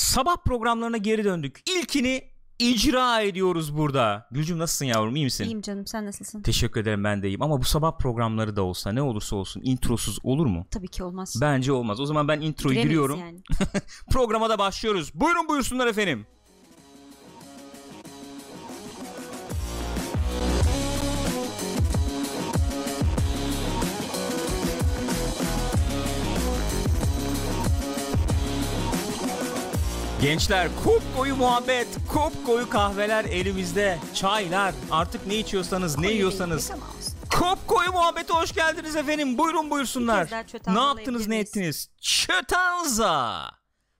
[0.00, 1.62] Sabah programlarına geri döndük.
[1.76, 2.22] İlkini
[2.58, 4.28] icra ediyoruz burada.
[4.30, 5.44] Gülcüm nasılsın yavrum iyi misin?
[5.44, 6.42] İyiyim canım sen nasılsın?
[6.42, 7.42] Teşekkür ederim ben de iyiyim.
[7.42, 10.66] Ama bu sabah programları da olsa ne olursa olsun introsuz olur mu?
[10.70, 11.34] Tabii ki olmaz.
[11.40, 12.00] Bence olmaz.
[12.00, 13.18] O zaman ben introyu Giremeyiz giriyorum.
[13.18, 13.38] Yani.
[14.10, 15.14] Programa da başlıyoruz.
[15.14, 16.26] Buyurun buyursunlar efendim.
[30.22, 30.68] Gençler
[31.16, 31.88] koyu muhabbet,
[32.46, 36.70] koyu kahveler elimizde, çaylar, artık ne içiyorsanız, ne yiyorsanız.
[36.70, 37.56] Olsun.
[37.66, 39.38] koyu muhabbete hoş geldiniz efendim.
[39.38, 40.30] Buyurun buyursunlar.
[40.66, 41.90] Ne yaptınız ne ettiniz?
[42.00, 43.50] Çötanza.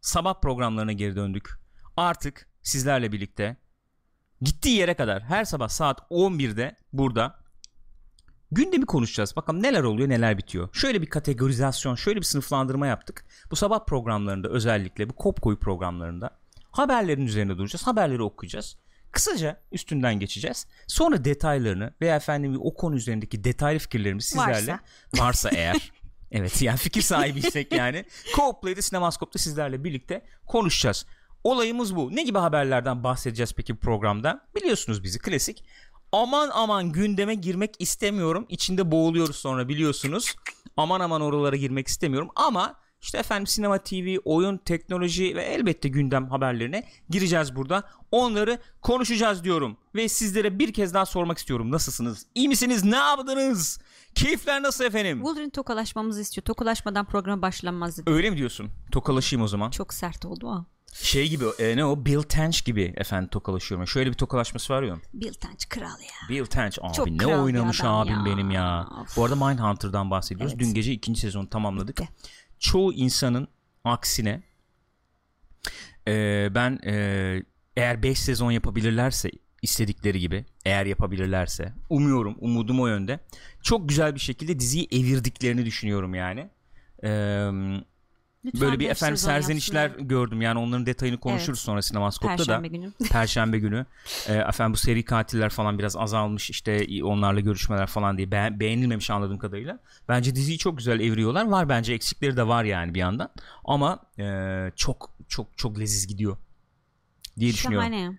[0.01, 1.51] Sabah programlarına geri döndük.
[1.97, 3.57] Artık sizlerle birlikte
[4.43, 7.40] gittiği yere kadar her sabah saat 11'de burada
[8.53, 9.37] gündemi konuşacağız.
[9.37, 10.69] Bakalım neler oluyor neler bitiyor.
[10.73, 13.25] Şöyle bir kategorizasyon, şöyle bir sınıflandırma yaptık.
[13.51, 16.31] Bu sabah programlarında özellikle bu kopkoyu programlarında
[16.71, 17.87] haberlerin üzerinde duracağız.
[17.87, 18.77] Haberleri okuyacağız.
[19.13, 20.67] Kısaca üstünden geçeceğiz.
[20.87, 24.81] Sonra detaylarını veya efendim o konu üzerindeki detaylı fikirlerimizi sizlerle Varsa.
[25.17, 25.93] varsa eğer
[26.33, 28.05] evet yani fikir sahibiysek yani
[28.37, 31.07] Co-Play'de Sinemaskop'ta sizlerle birlikte konuşacağız.
[31.45, 32.17] Olayımız bu.
[32.17, 34.47] Ne gibi haberlerden bahsedeceğiz peki bu programda?
[34.55, 35.65] Biliyorsunuz bizi klasik.
[36.13, 38.47] Aman aman gündeme girmek istemiyorum.
[38.49, 40.35] İçinde boğuluyoruz sonra biliyorsunuz.
[40.77, 46.29] Aman aman oralara girmek istemiyorum ama işte efendim sinema TV, oyun, teknoloji ve elbette gündem
[46.31, 47.85] haberlerine gireceğiz burada.
[48.11, 49.77] Onları konuşacağız diyorum.
[49.95, 51.71] Ve sizlere bir kez daha sormak istiyorum.
[51.71, 52.27] Nasılsınız?
[52.35, 52.85] İyi misiniz?
[52.85, 53.79] Ne yaptınız?
[54.15, 55.19] Keyifler nasıl efendim?
[55.19, 56.45] Wolverine tokalaşmamızı istiyor.
[56.45, 58.11] Tokalaşmadan programa başlanmaz dedi.
[58.11, 58.71] Öyle mi diyorsun?
[58.93, 59.71] Tokalaşayım o zaman.
[59.71, 60.65] Çok sert oldu o.
[60.93, 63.87] Şey gibi e, ne o Bill Tench gibi efendim tokalaşıyorum.
[63.87, 64.97] Şöyle bir tokalaşması var ya.
[65.15, 66.29] Bill Tench kral ya.
[66.29, 68.25] Bill Tench abi Çok ne oynamış abim ya.
[68.25, 68.87] benim ya.
[69.03, 69.17] Of.
[69.17, 70.53] Bu arada Mindhunter'dan bahsediyoruz.
[70.53, 70.65] Evet.
[70.67, 72.01] Dün gece ikinci sezonu tamamladık.
[72.01, 72.09] Bitti.
[72.59, 73.49] Çoğu insanın
[73.85, 74.43] aksine
[76.09, 77.43] e, ben e,
[77.77, 79.31] eğer 5 sezon yapabilirlerse
[79.63, 83.21] istedikleri gibi eğer yapabilirlerse umuyorum umudum o yönde
[83.63, 86.51] çok güzel bir şekilde diziyi evirdiklerini düşünüyorum yani.
[87.03, 87.51] Eee
[88.45, 90.09] Lütfen böyle bir efendim serzenişler yapsınlar.
[90.09, 90.43] gördüm.
[90.43, 91.65] Yani onların detayını konuşuruz Evet.
[91.65, 92.77] sonra Sinemaskop'ta Perşembe da.
[92.77, 92.93] Günü.
[93.11, 93.87] Perşembe günü.
[94.29, 99.11] E, efendim bu seri katiller falan biraz azalmış işte onlarla görüşmeler falan diye be- beğenilmemiş
[99.11, 99.79] anladığım kadarıyla.
[100.09, 101.47] Bence diziyi çok güzel evriyorlar.
[101.47, 103.31] Var bence eksikleri de var yani bir yandan.
[103.65, 104.25] Ama e,
[104.77, 106.37] çok çok çok leziz gidiyor
[107.39, 107.89] diye düşünüyorum.
[107.93, 108.19] Şahane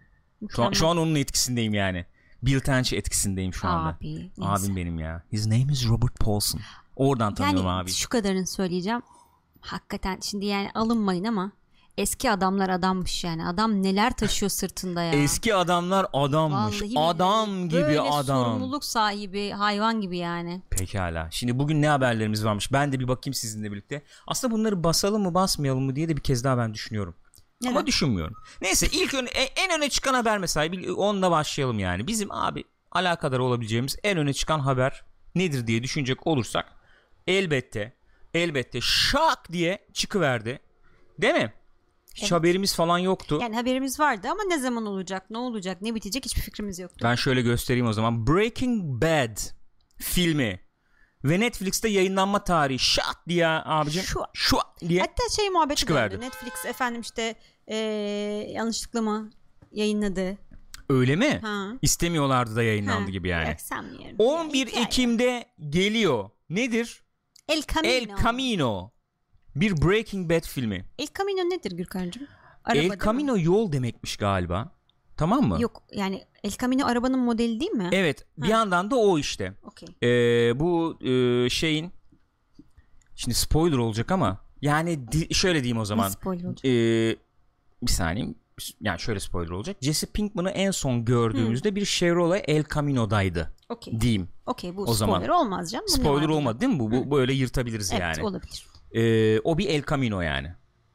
[0.55, 2.05] şu an, şu an onun etkisindeyim yani.
[2.43, 3.89] Bill Tench etkisindeyim şu anda.
[3.89, 4.31] Abi.
[4.41, 5.23] abim benim ya.
[5.31, 6.61] His name is Robert Paulson.
[6.95, 7.91] Oradan tanıyorum yani abi.
[7.91, 9.01] şu kadarını söyleyeceğim.
[9.61, 11.51] Hakikaten şimdi yani alınmayın ama
[11.97, 13.45] eski adamlar adammış yani.
[13.47, 15.11] Adam neler taşıyor sırtında ya.
[15.11, 16.81] Eski adamlar adammış.
[16.81, 18.43] Vallahi Adam gibi Böyle adam.
[18.45, 20.61] sorumluluk sahibi hayvan gibi yani.
[20.69, 21.27] Pekala.
[21.31, 22.71] Şimdi bugün ne haberlerimiz varmış?
[22.73, 24.03] Ben de bir bakayım sizinle birlikte.
[24.27, 27.15] Aslında bunları basalım mı basmayalım mı diye de bir kez daha ben düşünüyorum.
[27.61, 27.71] Neden?
[27.71, 28.35] Ama düşünmüyorum.
[28.61, 32.07] Neyse ilk ön, en- en öne çıkan haber mesela onunla başlayalım yani.
[32.07, 35.03] Bizim abi alakadar olabileceğimiz en öne çıkan haber
[35.35, 36.65] nedir diye düşünecek olursak
[37.27, 37.93] elbette
[38.33, 40.59] elbette şak diye çıkıverdi.
[41.21, 41.53] Değil mi?
[42.15, 42.31] Hiç Evet.
[42.31, 43.39] haberimiz falan yoktu.
[43.41, 46.97] Yani haberimiz vardı ama ne zaman olacak, ne olacak, ne bitecek hiçbir fikrimiz yoktu.
[47.03, 48.27] Ben şöyle göstereyim o zaman.
[48.27, 49.37] Breaking Bad
[49.97, 50.59] filmi
[51.23, 56.15] ve Netflix'te yayınlanma tarihi şat diye abicim Şu- şu diye Hatta şey muhabbeti Çıkıverdi.
[56.15, 56.25] döndü.
[56.25, 57.35] Netflix efendim işte
[57.67, 57.75] eee
[58.51, 59.29] yanlışlıkla mı
[59.71, 60.37] yayınladı?
[60.89, 61.39] öyle mi?
[61.43, 61.67] Ha.
[61.81, 63.09] İstemiyorlardı da yayınlandı Ha.
[63.09, 63.49] gibi yani.
[63.49, 64.15] Yok, sanmıyorum.
[64.19, 64.85] 11 Hikaye.
[64.85, 66.29] Ekim'de geliyor.
[66.49, 67.00] Nedir?
[67.51, 67.91] El Camino.
[67.93, 68.91] El Camino.
[69.55, 70.85] Bir Breaking Bad filmi.
[70.99, 72.27] El Camino nedir Gürkan'cığım?
[72.63, 72.97] Araba El mi?
[73.05, 74.71] Camino yol demekmiş galiba.
[75.17, 75.57] Tamam mı?
[75.61, 77.89] Yok yani El Camino arabanın modeli değil mi?
[77.91, 78.51] Evet, bir Ha.
[78.51, 79.53] yandan da o işte.
[79.63, 79.89] Okey.
[80.03, 81.91] Ee, bu e, şeyin
[83.15, 86.05] şimdi spoiler olacak ama yani di- şöyle diyeyim o zaman.
[86.05, 86.65] Nasıl spoiler olacak?
[86.65, 87.15] Ee,
[87.83, 88.27] bir saniye
[88.81, 89.77] yani şöyle spoiler olacak.
[89.81, 94.01] Jesse Pinkman'ı en son gördüğümüzde bir Chevrolet El Camino'daydı Okey.
[94.01, 94.27] diyeyim.
[94.45, 95.85] Okey bu O zaman- spoiler olmaz canım.
[95.89, 96.79] Bu ne Spoiler olmadı değil mi?
[96.79, 97.91] Bu, bu böyle yırtabiliriz?
[97.91, 98.23] Evet yani.
[98.23, 98.65] olabilir.
[98.93, 100.53] Ee, o bir El Camino yani.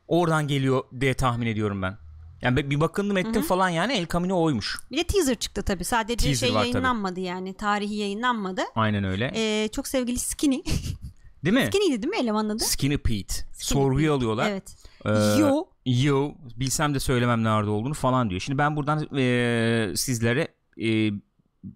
[0.09, 1.99] Oradan geliyor diye tahmin ediyorum ben.
[2.43, 4.79] Yani bir bakındım ettim falan yani El Camino oymuş.
[4.91, 5.85] Bir de teaser çıktı tabii.
[5.85, 6.69] Sadece Teaser şey var tabii.
[6.71, 7.55] yayınlanmadı yani.
[7.55, 8.61] Tarihi yayınlanmadı.
[8.75, 9.33] Aynen öyle.
[9.37, 10.63] Ee, çok sevgili Skinny.
[11.45, 11.67] değil mi?
[11.73, 12.65] Skinny'di değil mi elemanın adı?
[12.65, 13.35] Skinny Pete.
[13.53, 14.51] Sorguya alıyorlar.
[14.51, 14.77] Evet.
[15.05, 15.65] Ee, Yo.
[15.87, 18.41] Yo bilsem de söylemem nerede olduğunu falan diyor.
[18.41, 20.49] Şimdi ben buradan e, sizlere
[20.83, 21.11] e,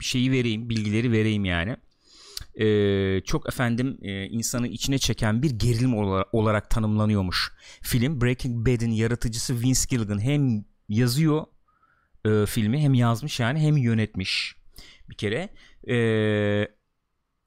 [0.00, 1.76] şeyi vereyim, bilgileri vereyim yani.
[2.54, 2.66] E,
[3.24, 7.52] çok efendim e, insanı içine çeken bir gerilim ola- olarak tanımlanıyormuş.
[7.82, 11.44] Film Breaking Bad'in yaratıcısı Vince Gilligan hem yazıyor
[12.24, 14.56] e, filmi hem yazmış yani hem yönetmiş
[15.10, 15.48] bir kere.
[15.88, 15.96] E,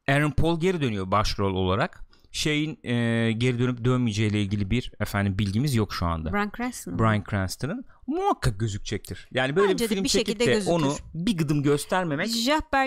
[0.08, 2.04] Aaron Paul geri dönüyor başrol olarak.
[2.34, 6.34] Şeyin e, geri dönüp dönmeyeceğiyle ilgili bir efendim bilgimiz yok şu anda.
[6.34, 7.00] Bryan Cranston.
[7.00, 9.28] Bryan Cranston'ın muhakkak gözükecektir.
[9.32, 10.72] Yani böyle Bence bir film bir çekip şekilde de gözükür.
[10.74, 12.30] onu bir gıdım göstermemek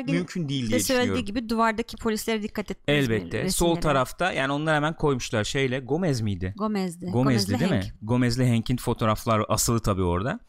[0.08, 1.24] mümkün değil de diye düşünüyorum.
[1.24, 3.50] gibi duvardaki polislere dikkat etmeniz Elbette.
[3.50, 6.54] Sol tarafta yani onlar hemen koymuşlar şeyle Gomez miydi?
[6.56, 7.06] Gomez'di.
[7.06, 7.84] Gomez'li değil Hank.
[7.84, 7.92] mi?
[8.02, 10.40] Gomez'li Hank'in fotoğraflar asılı tabii orada.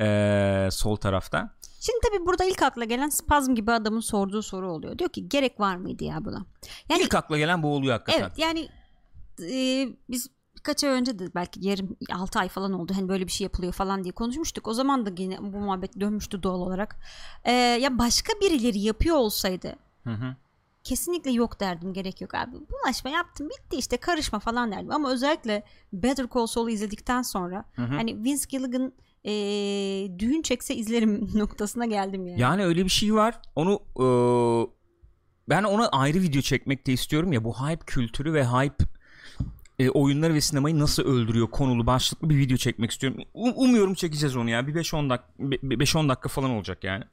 [0.00, 1.58] Ee, sol tarafta.
[1.80, 4.98] Şimdi tabii burada ilk akla gelen spazm gibi adamın sorduğu soru oluyor.
[4.98, 6.44] Diyor ki gerek var mıydı ya buna?
[6.88, 8.20] Yani İlk akla gelen bu oluyor hakikaten.
[8.20, 8.68] evet yani
[9.42, 12.92] e, biz birkaç ay önce de belki yarım 6 ay falan oldu.
[12.96, 14.68] Hani böyle bir şey yapılıyor falan diye konuşmuştuk.
[14.68, 16.96] O zaman da yine bu muhabbet dönmüştü doğal olarak.
[17.44, 20.36] E, ya başka birileri yapıyor olsaydı Hı hı.
[20.84, 22.52] kesinlikle yok derdim gerek yok abi.
[22.56, 24.92] Bulaşma yaptım bitti işte karışma falan derdim.
[24.92, 27.94] Ama özellikle Better Call Saul'u izledikten sonra Hı hı.
[27.94, 28.92] hani Vince Gilligan
[29.28, 29.32] e,
[30.18, 32.40] düğün çekse izlerim noktasına geldim yani.
[32.40, 33.40] Yani öyle bir şey var.
[33.56, 34.06] Onu e,
[35.48, 38.84] ben ona ayrı video çekmek de istiyorum ya bu hype kültürü ve hype
[39.78, 43.22] e, oyunları ve sinemayı nasıl öldürüyor konulu başlıklı bir video çekmek istiyorum.
[43.34, 44.66] Um- umuyorum çekeceğiz onu ya.
[44.66, 47.04] Bir 5-10 dakika 5-10 dakika falan olacak yani.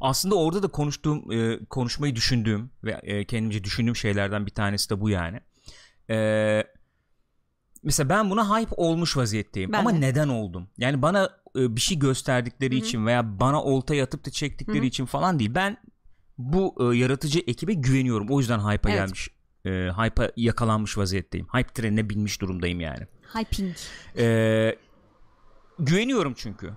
[0.00, 5.00] Aslında orada da konuştuğum e, konuşmayı düşündüğüm ve e, kendimce düşündüğüm şeylerden bir tanesi de
[5.00, 5.40] bu yani.
[6.10, 6.16] E,
[7.82, 10.00] mesela ben buna hype olmuş vaziyetteyim Ben ama de.
[10.00, 10.68] neden oldum?
[10.78, 14.86] Yani bana e, bir şey gösterdikleri için veya bana oltaya atıp da çektikleri Hı hı.
[14.86, 15.54] için falan değil.
[15.54, 15.76] Ben
[16.38, 18.26] bu e, yaratıcı ekibe güveniyorum.
[18.30, 19.00] O yüzden hype'a Evet.
[19.00, 19.28] gelmiş.
[19.64, 21.46] E, hype'a yakalanmış vaziyetteyim.
[21.46, 23.06] Hype trenine binmiş durumdayım yani.
[23.34, 23.76] Hyping.
[24.18, 24.76] E,
[25.78, 26.70] güveniyorum çünkü.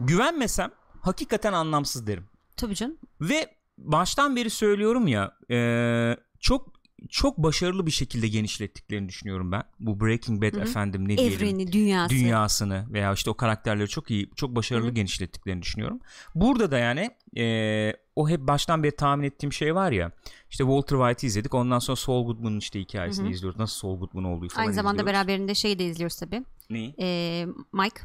[0.00, 2.24] Güvenmesem hakikaten anlamsız derim.
[2.56, 2.96] Tabii canım.
[3.20, 3.46] Ve
[3.78, 6.77] baştan beri söylüyorum ya e, çok
[7.08, 9.62] çok başarılı bir şekilde genişlettiklerini düşünüyorum ben.
[9.80, 10.62] Bu Breaking Bad Hı hı.
[10.62, 12.14] efendim ne diyelim Evreni, dünyası.
[12.14, 14.94] dünyasını veya işte o karakterleri çok iyi çok başarılı Hı hı.
[14.94, 16.00] genişlettiklerini düşünüyorum.
[16.34, 20.12] Burada da yani e, o hep baştan beri tahmin ettiğim şey var ya
[20.50, 23.32] işte Walter White'i izledik ondan sonra Saul Goodman'ın işte hikayesini Hı hı.
[23.32, 23.58] izliyoruz.
[23.58, 25.14] Nasıl Saul Goodman olduğu falan Aynı zamanda izliyoruz.
[25.28, 26.44] beraberinde şey de izliyoruz tabii.
[26.70, 26.94] Neyi?
[27.00, 28.00] Ee, Mike.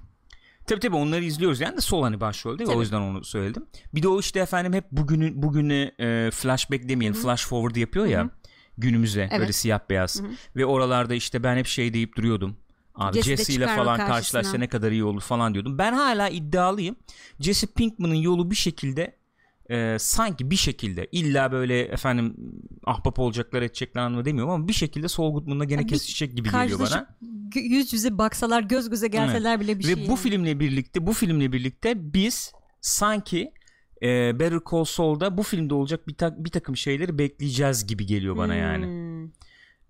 [0.68, 2.78] Tabii tabii onları izliyoruz yani de Sol hani başrolde ve Tabii.
[2.78, 3.66] o yüzden onu söyledim.
[3.96, 7.24] Bir de o işte efendim hep bugünü bugünü e, flashback demeyelim Hı hı.
[7.24, 8.30] flash forward yapıyor ya Hı hı.
[8.78, 9.40] Günümüze Evet.
[9.40, 10.32] böyle siyah beyaz Hı hı.
[10.56, 12.58] ve oralarda işte ben hep şey deyip duruyordum.
[12.96, 14.08] Abi Jesse ile falan karşısına.
[14.16, 15.78] karşılaşsa ne kadar iyi olur falan diyordum.
[15.78, 16.96] Ben hala iddialıyım.
[17.40, 19.16] Jesse Pinkman'ın yolu bir şekilde
[19.70, 22.36] e, sanki bir şekilde illa böyle efendim
[22.86, 26.52] ahbap olacaklar edecekler anlamı demiyorum ama bir şekilde Saul Goodman'la gene Ya bir kesişecek gibi
[26.52, 27.16] geliyor bana.
[27.56, 30.04] yüz yüze baksalar göz göze gelseler bile bir Ve şey.
[30.06, 30.18] bu yani.
[30.20, 33.52] filmle birlikte bu filmle birlikte biz sanki
[34.04, 38.38] e, Better Call Saul'da bu filmde olacak bir, ta- bir takım şeyleri bekleyeceğiz gibi geliyor
[38.38, 38.86] bana yani.
[38.86, 39.24] Hmm.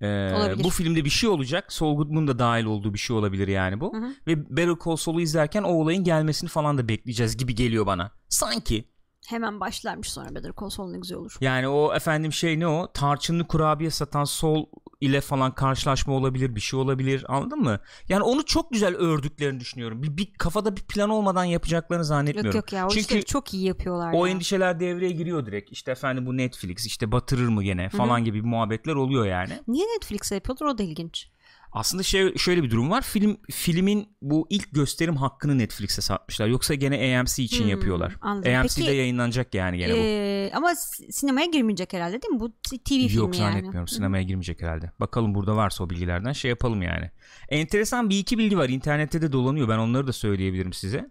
[0.01, 0.63] E, Olabilir.
[0.63, 1.73] bu filmde bir şey olacak.
[1.73, 3.93] Saul Goodman da dahil olduğu bir şey olabilir yani bu.
[3.93, 4.09] Hı hı.
[4.27, 8.11] Ve Better Call Saul'u izlerken o olayın gelmesini falan da bekleyeceğiz gibi geliyor bana.
[8.29, 8.85] Sanki.
[9.27, 11.37] Hemen başlarmış sonra Better Call Saul ne güzel olur.
[11.41, 12.91] Yani o efendim şey ne o?
[12.93, 14.65] Tarçınlı kurabiye satan Saul
[15.01, 17.25] ile falan karşılaşma olabilir, bir şey olabilir.
[17.27, 17.79] Anladın mı?
[18.09, 20.03] Yani onu çok güzel ördüklerini düşünüyorum.
[20.03, 22.55] Bir, bir kafada bir plan olmadan yapacaklarını zannetmiyorum.
[22.55, 24.31] Yok yok ya o Çünkü çok iyi yapıyorlar o ya.
[24.31, 25.71] endişeler devreye giriyor direkt.
[25.71, 29.53] İşte efendim bu Netflix işte batırır mı gene falan gibi muhabbetler oluyor yani.
[29.67, 31.32] Niye Netflix'e yapıyorlar o da ilginç.
[31.73, 33.01] Aslında şey şöyle bir durum var.
[33.01, 36.47] Film filmin bu ilk gösterim hakkını Netflix'e satmışlar.
[36.47, 38.15] Yoksa gene AMC için Hmm, yapıyorlar.
[38.21, 38.53] anladım.
[38.55, 39.97] AMC'de Peki, yayınlanacak yani gene bu.
[39.97, 40.75] Ee, ama
[41.11, 42.39] sinemaya girmeyecek herhalde değil mi?
[42.39, 43.51] Bu TV filmi Yok yani.
[43.51, 43.87] zannetmiyorum.
[43.87, 44.91] Sinemaya girmeyecek herhalde.
[44.99, 47.11] Bakalım burada varsa o bilgilerden şey yapalım yani.
[47.49, 48.69] Enteresan bir iki bilgi var.
[48.69, 49.69] İnternette de dolanıyor.
[49.69, 51.09] Ben onları da söyleyebilirim size.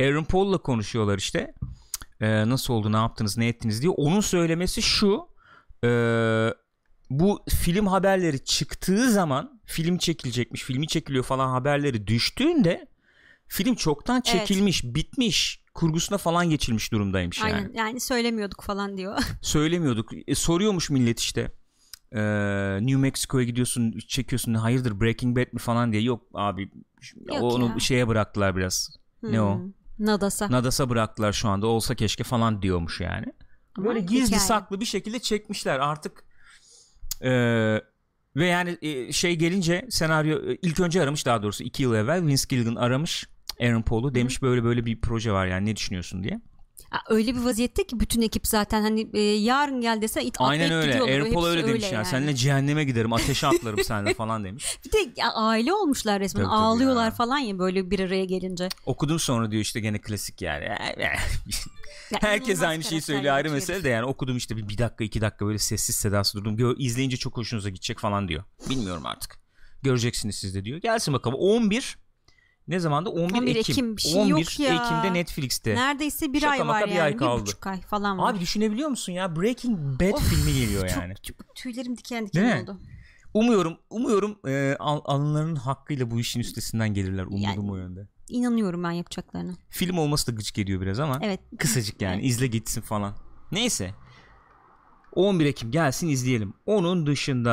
[0.00, 1.54] Aaron Paul'la konuşuyorlar işte.
[2.20, 3.90] Ee, nasıl oldu, ne yaptınız, ne ettiniz diye.
[3.90, 5.20] Onun söylemesi şu.
[5.84, 6.48] Ee,
[7.10, 12.86] bu film haberleri çıktığı zaman film çekilecekmiş, filmi çekiliyor falan haberleri düştüğünde
[13.48, 14.46] film çoktan Evet.
[14.46, 19.18] çekilmiş, bitmiş, kurgusuna falan geçilmiş durumdaymış yani Aynen yani söylemiyorduk falan diyor.
[19.42, 20.10] söylemiyorduk.
[20.26, 21.52] E, soruyormuş millet işte.
[22.12, 26.70] Ee, New Mexico'ya gidiyorsun çekiyorsun hayırdır Breaking Bad mi falan diye yok abi
[27.26, 27.80] Yok onu ya.
[27.80, 28.90] şeye bıraktılar biraz
[29.22, 29.72] ne o Hmm.
[29.98, 30.50] Nadasa.
[30.50, 33.26] Nadas'a bıraktılar şu anda olsa keşke falan diyormuş yani
[33.78, 34.40] Ama böyle gizli hikaye.
[34.40, 36.24] saklı bir şekilde çekmişler artık
[37.24, 37.80] Ee,
[38.36, 42.26] ve yani e, şey gelince senaryo e, ilk önce aramış daha doğrusu iki yıl evvel.
[42.26, 43.28] Vince Gilligan aramış
[43.60, 44.14] Aaron Paul'u.
[44.14, 46.22] Demiş böyle böyle bir proje var yani ne düşünüyorsun?
[46.22, 46.40] diye
[47.08, 50.94] öyle bir vaziyette ki bütün ekip zaten hani e, yarın gel dese it Aynen öyle.
[50.94, 52.04] Hepsi öyle demiş ya.
[52.04, 53.12] Seninle cehenneme giderim.
[53.24, 54.78] Ateşe atlarım seninle falan demiş.
[54.84, 56.42] Bir de ya, aile olmuşlar resmen.
[56.42, 57.10] Tabii, tabii Ağlıyorlar ya.
[57.10, 58.68] falan ya böyle bir araya gelince.
[58.86, 60.64] Okudum sonra diyor işte gene klasik yani.
[62.10, 65.20] Ya, Herkes aynı şeyi söylüyor ayrı mesele de yani okudum işte bir, bir dakika iki
[65.20, 66.56] dakika böyle sessiz sedası durdum.
[66.56, 68.44] Gör, izleyince çok hoşunuza gidecek falan diyor.
[68.70, 69.38] Bilmiyorum artık.
[69.82, 70.80] Göreceksiniz siz de diyor.
[70.80, 71.36] Gelsin bakalım.
[71.38, 71.98] 11
[72.68, 73.10] ne zamanda?
[73.10, 73.72] 11, 11 Ekim.
[73.72, 74.74] Ekim, bir şey 11 yok ya.
[74.74, 75.74] Ekim'de Netflix'te.
[75.74, 77.02] Neredeyse bir Şaka ay var bir yani.
[77.02, 77.42] ay Bir, kaldı.
[77.42, 78.30] buçuk ay falan var.
[78.32, 79.36] Abi düşünebiliyor musun ya?
[79.36, 81.14] Breaking Bad Of, filmi geliyor yani.
[81.22, 82.62] çok tüylerim diken Değil diken mi?
[82.62, 82.78] oldu.
[83.34, 87.22] Umuyorum umuyorum e, al, alınların hakkıyla bu işin üstesinden gelirler.
[87.24, 88.08] Umudum Yani- o yönde.
[88.28, 89.52] İnanıyorum ben yapacaklarına.
[89.70, 91.40] Film olması da gıcık geliyor biraz ama Evet.
[91.58, 92.24] kısacık yani Evet.
[92.24, 93.14] izle gitsin falan.
[93.52, 93.94] Neyse.
[95.12, 96.54] 11 Ekim gelsin izleyelim.
[96.66, 97.52] Onun dışında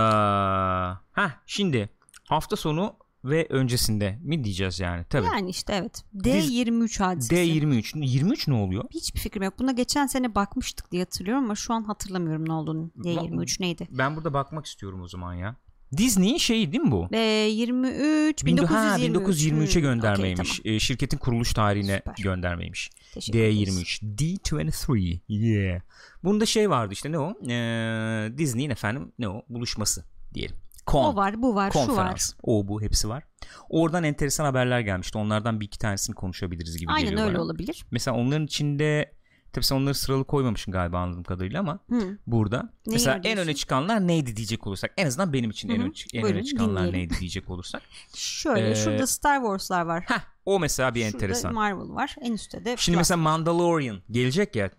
[1.11, 1.89] ha şimdi
[2.29, 5.25] hafta sonu ve öncesinde mi diyeceğiz yani tabii.
[5.25, 6.03] Yani işte evet.
[6.15, 7.35] D23 hadisesi.
[7.35, 8.83] D23 23 ne oluyor?
[8.93, 9.59] Hiçbir fikrim yok.
[9.59, 12.91] Buna geçen sene bakmıştık diye hatırlıyorum ama şu an hatırlamıyorum ne olduğunu.
[12.97, 13.87] D23 neydi?
[13.91, 15.55] Ben burada bakmak istiyorum o zaman ya.
[15.97, 17.07] Disney'in şeyi değil mi bu?
[17.11, 19.27] D23 Bin- ha, 1923.
[19.41, 20.59] 1923'e Hmm, göndermeymiş.
[20.59, 22.23] okey, E, şirketin kuruluş tarihine Süper.
[22.23, 22.89] göndermeymiş.
[22.89, 23.11] tamam.
[23.13, 23.77] Teşekkür ederiz.
[23.77, 25.81] D23 D23 yeah.
[26.23, 27.33] Bunda şey vardı işte ne o?
[27.49, 29.41] Ee, Disney'in efendim ne o?
[29.49, 30.55] Buluşması diyelim.
[30.91, 31.03] Kon.
[31.13, 31.85] O var, bu var, şu var.
[31.87, 32.33] konferans.
[32.43, 33.23] O bu hepsi var.
[33.69, 35.17] Oradan enteresan haberler gelmişti.
[35.17, 37.43] Onlardan bir iki tanesini konuşabiliriz gibi Aynen geliyor öyle bana.
[37.43, 37.85] olabilir.
[37.91, 39.11] Mesela onların içinde
[39.53, 42.17] tabii sen onları sıralı koymamışsın galiba anladığım kadarıyla ama Hı.
[42.27, 45.79] burada Neyi mesela en öne çıkanlar neydi diyecek olursak en azından benim için en, Hı
[45.79, 45.83] hı.
[45.85, 46.99] öne, en Buyurun, öne çıkanlar dinleyelim.
[46.99, 47.81] neydi diyecek olursak.
[48.15, 50.03] Şöyle Ee, şurada Star Wars'lar var.
[50.07, 51.53] Heh, o mesela bir Şurada enteresan.
[51.53, 52.15] Marvel var.
[52.21, 52.99] En üstte de Şimdi Plus.
[53.09, 54.69] mesela Mandalorian gelecek ya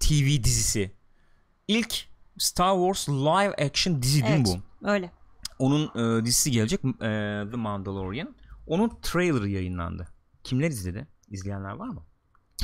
[0.00, 0.92] TV dizisi.
[1.68, 2.08] İlk
[2.38, 4.88] Star Wars live action dizi değil mi evet, bu?
[4.88, 5.10] öyle.
[5.58, 6.90] Onun e, dizisi gelecek e,
[7.50, 8.34] The Mandalorian.
[8.66, 10.08] Onun trailerı yayınlandı.
[10.44, 11.06] Kimler izledi?
[11.28, 12.02] İzleyenler var mı?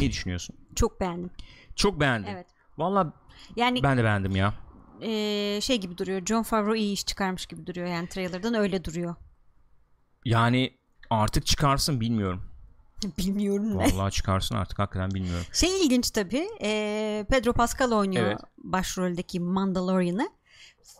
[0.00, 0.56] Ne düşünüyorsun?
[0.76, 1.30] Çok beğendim.
[1.76, 2.30] Çok beğendim.
[2.34, 2.46] Evet.
[2.78, 3.12] Valla
[3.56, 4.54] Yani ben de beğendim ya.
[5.00, 6.26] eee, şey gibi duruyor.
[6.26, 7.86] John Favreau iyi iş çıkarmış gibi duruyor.
[7.86, 9.14] Yani trailer'dan öyle duruyor.
[10.24, 10.78] Yani
[11.10, 12.42] artık çıkarsın bilmiyorum.
[13.18, 13.92] Bilmiyorum ne.
[13.92, 15.46] Vallahi çıkarsın artık hakikaten bilmiyorum.
[15.52, 16.48] Şey ilginç tabii.
[16.60, 18.40] eee, Pedro Pascal oynuyor Evet.
[18.58, 20.28] başroldeki Mandalorian'ı.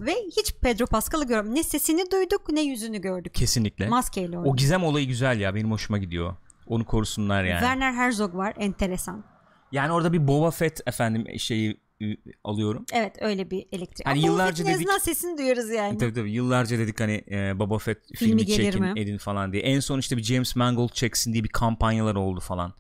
[0.00, 1.54] Ve hiç Pedro Pascal'ı görmedim.
[1.54, 3.34] Ne sesini duyduk ne yüzünü gördük.
[3.34, 3.88] Kesinlikle.
[3.88, 4.54] Maskeyle oynuyor.
[4.54, 6.36] O gizem olayı güzel ya benim hoşuma gidiyor.
[6.66, 7.60] Onu korusunlar yani.
[7.60, 8.54] Werner Herzog var.
[8.58, 9.24] Enteresan.
[9.72, 12.86] Yani orada bir Boba Fett efendim şeyi ü, alıyorum.
[12.92, 14.06] Evet öyle bir elektrik.
[14.06, 15.98] Hani Ama yıllarca en dedik- azından sesini duyuyoruz yani.
[15.98, 18.92] Tabii tabii yıllarca dedik hani e, Boba Fett filmi, Filmi çekin mi?
[18.96, 19.62] edin falan diye.
[19.62, 22.72] En son işte bir James Mangold çeksin diye bir kampanyalar oldu falan.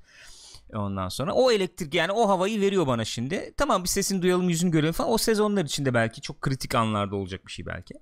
[0.74, 3.54] Ondan sonra o elektrik yani o havayı veriyor bana şimdi.
[3.56, 5.10] Tamam bir sesini duyalım yüzünü görelim falan.
[5.10, 7.94] O sezonlar içinde belki çok kritik anlarda olacak bir şey belki.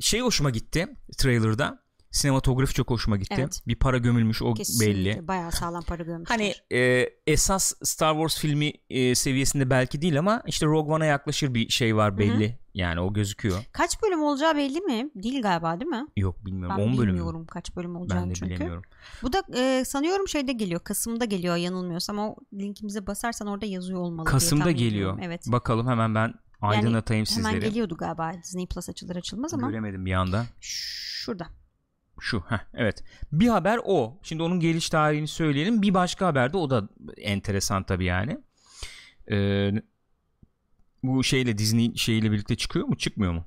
[0.00, 1.85] Şey hoşuma gitti trailer'da.
[2.16, 3.34] Sinematografi çok hoşuma gitti.
[3.38, 3.60] Evet.
[3.66, 5.28] Bir para gömülmüş o Kesinlikle belli.
[5.28, 6.36] Bayağı sağlam para görmüşler.
[6.36, 11.54] Hani e, esas Star Wars filmi e, seviyesinde belki değil ama işte Rogue One'a yaklaşır
[11.54, 12.58] bir şey var belli.
[12.74, 13.64] Yani o gözüküyor.
[13.72, 15.10] Kaç bölüm olacağı belli mi?
[15.14, 16.06] Değil galiba değil mi?
[16.16, 16.76] Yok bilmiyorum.
[16.78, 17.06] Ben 10 bölüm mü?
[17.08, 18.54] bilmiyorum kaç bölüm olacağını Ben de çünkü.
[18.54, 18.82] bilemiyorum.
[19.22, 20.80] Bu da e, sanıyorum şeyde geliyor.
[20.80, 22.18] Kasım'da geliyor yanılmıyorsam.
[22.18, 25.18] O linkimize basarsan orada yazıyor olmalı Kasım'da geliyor.
[25.22, 25.44] Evet.
[25.46, 27.60] Bakalım hemen ben aydınlatayım Hemen sizleri.
[27.60, 28.32] geliyordu galiba.
[28.42, 30.46] Disney Plus açılır açılmaz ama Göremedim bir anda.
[30.60, 31.46] şurada.
[32.20, 33.04] Şu heh, evet.
[33.32, 34.18] Bir haber o.
[34.22, 35.82] Şimdi onun geliş tarihini söyleyelim.
[35.82, 38.38] Bir başka haber de o da enteresan tabii yani.
[39.30, 39.70] Ee,
[41.02, 42.96] bu şeyle Disney şeyle birlikte çıkıyor mu?
[42.96, 43.44] Çıkmıyor mu?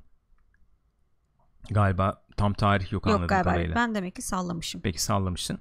[1.70, 3.50] Galiba tam tarih yok, anladığım Yok galiba.
[3.50, 3.74] kadarıyla.
[3.76, 4.80] Ben demek ki sallamışım.
[4.80, 5.60] Peki sallamışsın.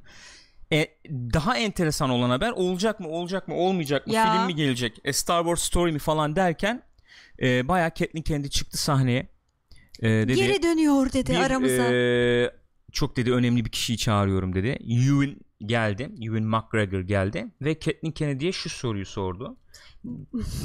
[0.73, 4.33] E, daha enteresan olan haber olacak mı olacak mı olmayacak mı Ya.
[4.33, 6.83] film mi gelecek e, Star Wars Story mi falan derken
[7.41, 9.29] e, bayağı Catelyn kendi çıktı sahneye
[10.01, 11.83] E, dedi, Geri dönüyor dedi bir, aramıza.
[11.93, 12.51] e,
[12.91, 14.67] çok dedi önemli bir kişiyi çağırıyorum dedi.
[14.67, 19.57] Ewan geldi Ewan McGregor geldi ve Catelyn Kennedy'ye şu soruyu sordu.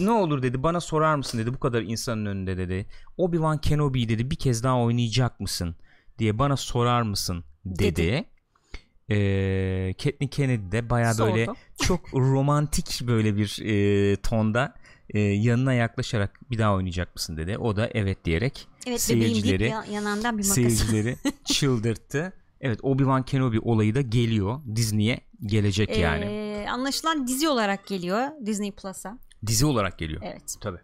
[0.00, 2.86] Ne olur dedi bana sorar mısın dedi bu kadar insanın önünde dedi.
[3.18, 5.76] Obi-Wan Kenobi dedi bir kez daha oynayacak mısın?
[6.18, 7.44] diye bana sorar mısın?
[7.64, 8.24] dedi, Dedi.
[9.10, 11.46] Ee, Catelyn Kennedy de baya böyle
[11.82, 14.74] çok romantik böyle bir e, tonda
[15.10, 17.58] e, yanına yaklaşarak bir daha oynayacak mısın dedi.
[17.58, 20.54] O da evet diyerek evet seyircileri ya- yanağından bir makas.
[20.54, 22.32] seyircileri çıldırttı.
[22.60, 24.60] Evet Obi-Wan Kenobi olayı da geliyor.
[24.76, 26.24] Disney'e gelecek yani.
[26.24, 29.18] Ee, anlaşılan dizi olarak geliyor Disney Plus'a.
[29.46, 30.22] Dizi olarak geliyor.
[30.24, 30.56] Evet.
[30.60, 30.78] Tabii.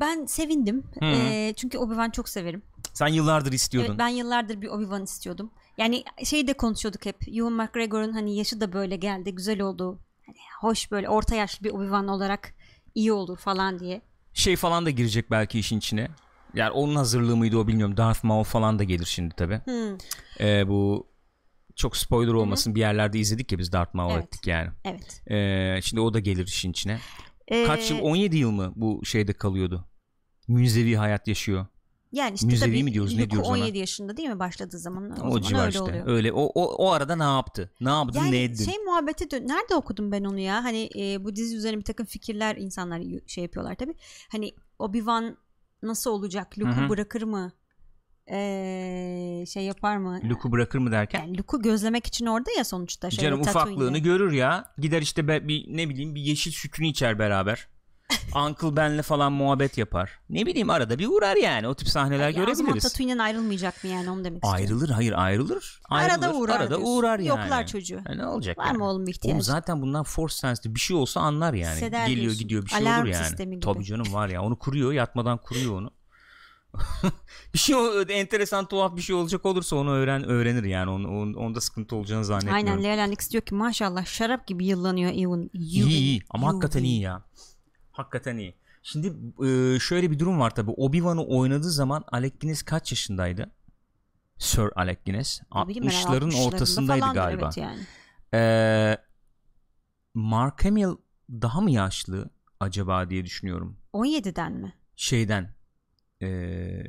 [0.00, 0.84] Ben sevindim.
[1.02, 2.62] Ee, çünkü Obi-Wan çok severim.
[2.92, 3.88] Sen yıllardır istiyordun.
[3.90, 5.50] Evet ben yıllardır bir Obi-Wan istiyordum.
[5.78, 7.28] Yani şey de konuşuyorduk hep.
[7.28, 9.34] Ewan McGregor'un hani yaşı da böyle geldi.
[9.34, 9.98] Güzel oldu.
[10.26, 12.54] Hani hoş böyle orta yaşlı bir Obi-Wan olarak
[12.96, 14.00] iyi olur falan diye.
[14.34, 16.08] Şey falan da girecek belki işin içine.
[16.54, 17.96] Yani onun hazırlığı mıydı o bilmiyorum.
[17.96, 19.60] Darth Maul falan da gelir şimdi tabii.
[19.64, 19.96] Hmm,
[20.40, 21.06] Ee, bu
[21.76, 24.24] çok spoiler olmasın bir yerlerde izledik ya biz Darth Maul Evet.
[24.24, 24.70] ettik yani.
[24.84, 25.22] evet.
[25.30, 26.98] Ee, şimdi o da gelir işin içine.
[27.48, 29.84] Ee, Kaç yıl 17 yıl mı bu şeyde kalıyordu?
[30.48, 31.66] Münzevi hayat yaşıyor.
[32.16, 33.58] Yani işte müzevi tabii mi diyoruz, ne diyoruz ona?
[33.58, 35.10] 17 yaşında değil mi başladığı zaman?
[35.10, 35.80] O, O, zaman civar öyle işte.
[35.82, 36.06] oluyor.
[36.06, 37.70] Öyle o, o o arada ne yaptı?
[37.80, 38.64] Ne yaptın Yani ne ettin?
[38.64, 42.06] şey muhabbeti dön- nerede okudum ben onu ya hani e, bu dizi üzerine bir takım
[42.06, 43.94] fikirler insanlar şey yapıyorlar tabi
[44.32, 45.36] hani Obi-Wan
[45.82, 47.52] nasıl olacak Luke'u bırakır mı
[48.30, 51.18] Ee, şey yapar mı Luke'u bırakır mı derken?
[51.20, 54.74] yani Luke'u gözlemek için orada ya sonuçta şey Canım ufaklığını görür ya.
[54.78, 57.68] Gider işte be- bir ne bileyim bir yeşil sütünü içer beraber.
[58.46, 60.18] Uncle Ben'le falan muhabbet yapar.
[60.30, 61.68] Ne bileyim arada bir uğrar yani.
[61.68, 62.82] O tip sahneler Ya o zaman görebiliriz.
[62.82, 64.60] Tatooine'den ayrılmayacak mı yani onu demek istiyorum.
[64.64, 65.80] Ayrılır hayır ayrılır.
[65.90, 66.86] Arada Ayrılır, uğrar Arada diyorsun.
[66.98, 67.28] uğrar yani.
[67.28, 68.00] Yoklar çocuğu.
[68.08, 68.78] E, ne olacak Var yani?
[68.78, 69.34] mı oğlum ihtiyacı?
[69.34, 71.74] Oğlum zaten bundan force sensitive bir şey olsa anlar yani.
[71.76, 72.38] Hisseder Geliyor diyorsun.
[72.42, 73.60] gidiyor bir şey Alarm olur yani.
[73.60, 75.90] Tabii canım var ya onu kuruyor yatmadan kuruyor onu.
[77.54, 81.32] bir şey o- enteresan tuhaf bir şey olacak olursa onu öğren öğrenir yani onu, on-
[81.34, 82.68] onda sıkıntı olacağını zannetmiyorum.
[82.68, 85.50] Aynen Leia Landix diyor ki maşallah şarap gibi yıllanıyor Ewan.
[85.52, 87.22] İyi iyi ama hakikaten iyi ya.
[87.96, 88.54] Hakikaten iyi.
[88.82, 89.12] Şimdi
[89.46, 90.70] e, şöyle bir durum var tabi.
[90.70, 93.50] Obi-Wan'ı oynadığı zaman Alec Guinness kaç yaşındaydı?
[94.38, 95.42] Sir Alec Guinness.
[95.50, 97.44] 60'ların ortasındaydı galiba.
[97.44, 97.80] Evet yani.
[98.34, 98.96] Ee,
[100.14, 100.96] Mark Hamill
[101.30, 103.76] daha mı yaşlı acaba diye düşünüyorum.
[103.92, 104.74] 17'den mi?
[104.96, 105.54] Şeyden
[106.22, 106.82] ee,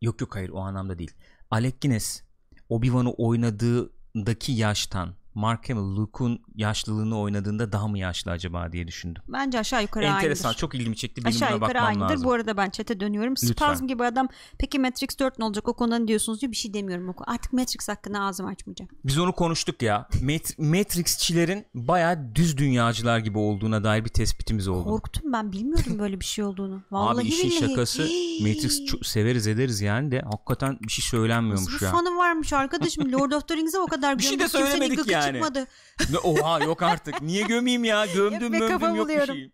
[0.00, 1.12] yok yok hayır o anlamda değil.
[1.50, 2.22] Alec Guinness
[2.68, 9.22] Obi-Wan'ı oynadığındaki yaştan Mark Hamill Luke'un yaşlılığını oynadığında daha mı yaşlı acaba diye düşündüm.
[9.28, 10.60] Bence aşağı yukarı Enteresan aynıdır.
[10.60, 11.24] çok ilgimi çekti.
[11.24, 12.04] Benim Aşağı buna yukarı aynıdır.
[12.10, 12.24] lazım.
[12.24, 13.32] Bu arada ben chat'e dönüyorum.
[13.32, 13.48] Lütfen.
[13.48, 16.52] Spazm gibi adam peki Matrix 4 ne olacak o konuda ne diyorsunuz diyor.
[16.52, 17.14] Bir şey demiyorum.
[17.26, 18.90] Artık Matrix hakkında ağzımı açmayacağım.
[19.04, 20.08] Biz onu konuştuk ya.
[20.22, 24.88] Mat- Matrixçilerin bayağı düz dünyacılar gibi olduğuna dair bir tespitimiz oldu.
[24.88, 26.82] Korktum ben bilmiyordum böyle bir şey olduğunu.
[26.90, 27.68] Vallahi Abi işin billahi.
[27.68, 28.02] şakası
[28.40, 31.92] Matrix çok severiz ederiz yani de hakikaten bir şey Nasıl söylenmiyormuş bir ya.
[31.92, 33.12] fanı varmış arkadaşım.
[33.12, 35.34] Lord of the Rings'e o kadar Bir şey de söylemedik gıkı yani.
[35.34, 35.66] çıkmadı.
[36.10, 37.22] Ne- Oha yok artık.
[37.22, 38.06] Niye gömeyim ya?
[38.14, 39.34] Gömdüm kafa yok bir buluyorum.
[39.34, 39.52] şey.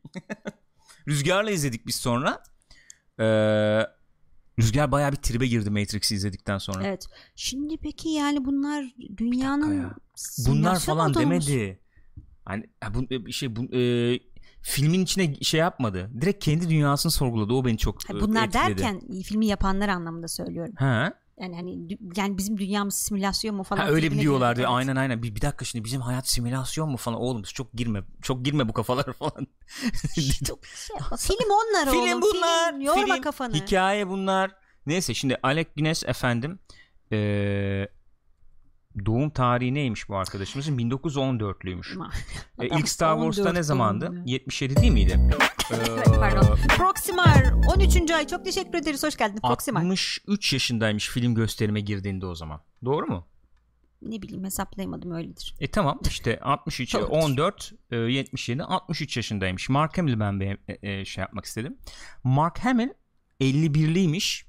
[1.08, 2.42] Rüzgar'la izledik biz sonra.
[3.20, 3.86] Ee,
[4.58, 6.86] Rüzgar bayağı bir tribe girdi Matrix'i izledikten sonra.
[6.86, 7.06] Evet.
[7.36, 8.84] Şimdi peki yani bunlar
[9.16, 9.94] dünyanın ya.
[10.46, 11.80] Bunlar falan olduğumuz- demedi.
[12.44, 13.80] Hani ha, bu bir şey bu, e,
[14.62, 16.10] filmin içine şey yapmadı.
[16.20, 17.52] Direkt kendi dünyasını sorguladı.
[17.52, 18.68] O beni çok Ha, e, Bunlar etkiledi.
[18.68, 20.74] derken filmi yapanlar anlamında söylüyorum.
[20.78, 21.12] Ha?
[21.40, 23.80] Yani hani yani bizim dünyamız simülasyon mu falan.
[23.80, 24.54] ha öyle giriyor.
[24.56, 24.66] Evet.
[24.68, 25.22] Aynen aynen.
[25.22, 27.20] Bir, bir dakika şimdi bizim hayat simülasyon mu falan.
[27.20, 28.02] Oğlum çok girme.
[28.22, 29.46] Çok girme bu kafalara falan.
[30.46, 32.04] Çok şey film onlar oğlum.
[32.04, 32.70] film bunlar.
[32.72, 32.80] Film.
[32.80, 33.54] Yorma film, kafanı.
[33.54, 34.50] Hikaye bunlar.
[34.86, 36.58] Neyse şimdi Alec Guinness efendim
[37.10, 37.88] eee,
[39.06, 40.78] doğum tarihi neymiş bu arkadaşımızın?
[40.78, 41.96] 1914'lüymüş.
[41.96, 42.12] Ma-
[42.60, 44.06] E, ilk Star Wars'ta 14 ne zamandı?
[44.06, 44.22] doğumlu.
[44.26, 45.20] 77 değil miydi?
[45.70, 46.58] Eee, Pardon.
[46.76, 48.10] Proximar 13.
[48.10, 49.02] ay çok teşekkür ederiz.
[49.04, 49.80] Hoş geldin Proximar.
[49.82, 52.60] 63 yaşındaymış film gösterime girdiğinde o zaman.
[52.84, 53.26] Doğru mu?
[54.02, 55.54] Ne bileyim hesaplayamadım öyledir.
[55.60, 57.08] E tamam işte 63 Doğrudur.
[57.10, 59.68] 14 e, 77 63 yaşındaymış.
[59.68, 61.78] Mark Hamill ben be, e, e, şey yapmak istedim.
[62.24, 62.88] Mark Hamill
[63.40, 64.44] 51'liymiş.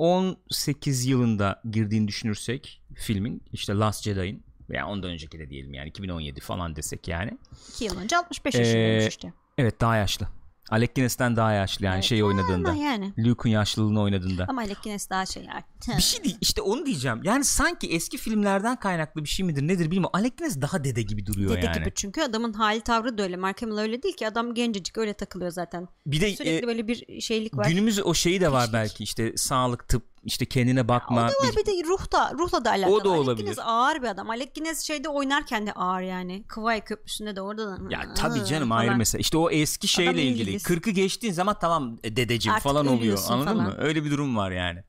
[0.00, 6.40] 2018 yılında girdiğini düşünürsek filmin işte Last Jedi'in veya ondan önceki de diyelim yani 2017
[6.40, 7.38] falan desek yani.
[7.74, 9.32] 2 yıl önce 65 Ee, yaşındaymış işte.
[9.58, 10.28] Evet daha yaşlı.
[10.70, 12.04] Alec Guinness'ten daha yaşlı yani Evet.
[12.04, 12.74] şey oynadığında.
[12.74, 13.12] Yani.
[13.18, 14.46] Luke'un yaşlılığını oynadığında.
[14.48, 15.96] Ama Alec Guinness daha şey artık.
[15.96, 17.20] Bir şey değil işte onu diyeceğim.
[17.24, 20.10] Yani sanki eski filmlerden kaynaklı bir şey midir nedir bilmiyorum.
[20.12, 21.78] Alec Guinness daha dede gibi duruyor Dede yani.
[21.78, 23.36] gibi çünkü adamın hali tavrı da öyle.
[23.36, 25.88] Mark Hamill öyle değil ki adam gencecik öyle takılıyor zaten.
[26.06, 27.68] Bir de Sürekli e, böyle bir şeylik var.
[27.68, 28.74] günümüz o şeyi de var Peşlik.
[28.74, 31.16] belki işte sağlık tıp işte kendine O bakma.
[31.20, 32.94] da var bir- de ruh da, ruhla da alakalı.
[32.94, 33.44] O da Alec olabilir.
[33.44, 34.30] Guinness ağır bir adam.
[34.30, 36.44] Alec Guinness şeyde oynarken de ağır yani.
[36.48, 37.78] Kıvay Köprüsü'nde de orada da.
[37.90, 39.20] Ya tabii canım ayrı mesela.
[39.20, 40.42] İşte o eski şeyle ilgili.
[40.50, 40.62] İngiliz.
[40.62, 43.18] 40'ı geçtiğin zaman tamam e, dedeciğim Artık falan oluyor.
[43.28, 43.62] Anladın falan.
[43.66, 43.74] mı?
[43.78, 44.82] Öyle bir durum var yani.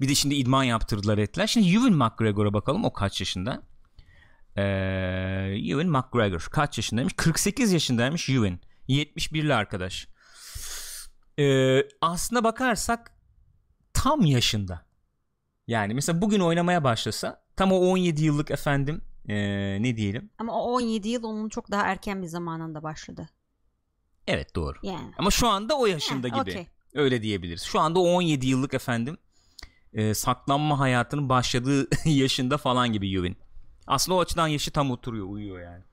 [0.00, 1.46] Bir de şimdi idman yaptırdılar ettiler.
[1.46, 3.62] Şimdi Ewan McGregor'a bakalım o kaç yaşında?
[4.56, 4.62] Ee,
[5.56, 7.12] Ewan McGregor kaç yaşındaymış?
[7.16, 8.58] 48 yaşındaymış Ewan.
[8.88, 10.08] 71'li arkadaş.
[11.38, 13.12] Ee, aslına bakarsak
[14.02, 14.84] tam yaşında.
[15.66, 20.30] Yani mesela bugün oynamaya başlasa tam o 17 yıllık efendim ee, ne diyelim?
[20.38, 23.28] Ama o 17 yıl onun çok daha erken bir zamanında başladı.
[24.26, 24.78] Evet doğru.
[24.82, 25.12] Yani.
[25.18, 26.50] Ama şu anda o yaşında Ha, gibi.
[26.50, 26.66] okey.
[26.94, 27.62] Öyle diyebiliriz.
[27.62, 29.18] Şu anda o 17 yıllık efendim
[29.92, 33.36] e, saklanma hayatının başladığı yaşında falan gibi Yuvin.
[33.86, 35.84] Aslında o açıdan yaşı tam oturuyor, uyuyor yani.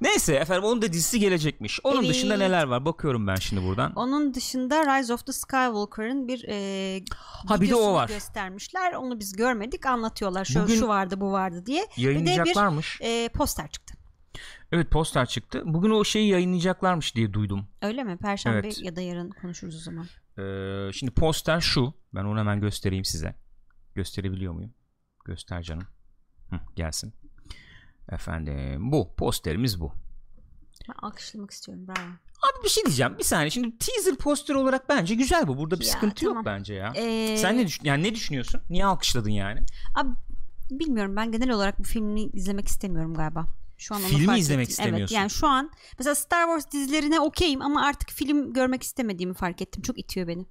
[0.00, 1.80] Neyse efendim onun da dizisi gelecekmiş.
[1.84, 2.10] Onun Evet.
[2.10, 2.84] dışında neler var?
[2.84, 3.92] Bakıyorum ben şimdi buradan.
[3.94, 7.00] Onun dışında Rise of the Skywalker'ın bir e,
[7.46, 8.08] Ha bir de o var.
[8.08, 8.92] göstermişler.
[8.92, 9.86] Onu biz görmedik.
[9.86, 10.44] Anlatıyorlar.
[10.44, 11.86] Şu, Bugün- şu vardı bu vardı diye.
[11.96, 12.98] Yayınlayacaklarmış.
[13.02, 13.94] E, poster çıktı.
[14.72, 15.62] Evet poster çıktı.
[15.64, 17.68] Bugün o şeyi yayınlayacaklarmış diye duydum.
[17.82, 18.16] Öyle mi?
[18.16, 18.82] Perşembe Evet.
[18.82, 20.06] ya da yarın konuşuruz o zaman.
[20.38, 21.94] Ee, şimdi poster şu.
[22.14, 23.34] Ben onu hemen göstereyim size.
[23.94, 24.74] Gösterebiliyor muyum?
[25.24, 25.86] Göster canım.
[26.50, 27.12] Hı, gelsin.
[28.10, 29.14] Efendim bu.
[29.16, 29.92] Posterimiz bu.
[30.88, 31.86] Ben alkışlamak istiyorum.
[31.88, 32.06] Bravo.
[32.42, 33.18] Abi bir şey diyeceğim.
[33.18, 33.50] Bir saniye.
[33.50, 35.58] Şimdi teaser poster olarak bence güzel bu.
[35.58, 36.44] Burada bir Ya, sıkıntı yok tamam.
[36.44, 36.92] bence ya.
[36.96, 38.60] Ee, Sen ne düşün yani ne düşünüyorsun?
[38.70, 39.60] Niye alkışladın yani?
[39.94, 40.08] Abi,
[40.70, 43.46] bilmiyorum ben genel olarak bu filmi izlemek istemiyorum galiba.
[43.78, 44.70] Şu an Filmi izlemek ettim.
[44.70, 45.14] istemiyorsun.
[45.14, 49.62] Evet yani şu an mesela Star Wars dizilerine okeyim ama artık film görmek istemediğimi fark
[49.62, 49.82] ettim.
[49.82, 50.46] Çok itiyor beni.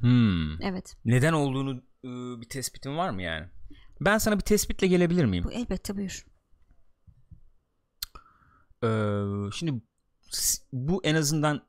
[0.00, 0.62] Hmm.
[0.62, 0.96] Evet.
[1.04, 3.46] Neden olduğunu e, bir tespitin var mı yani?
[4.00, 5.44] Ben sana bir tespitle gelebilir miyim?
[5.44, 6.24] Bu elbette buyur.
[8.84, 9.80] Ee, şimdi
[10.72, 11.62] bu en azından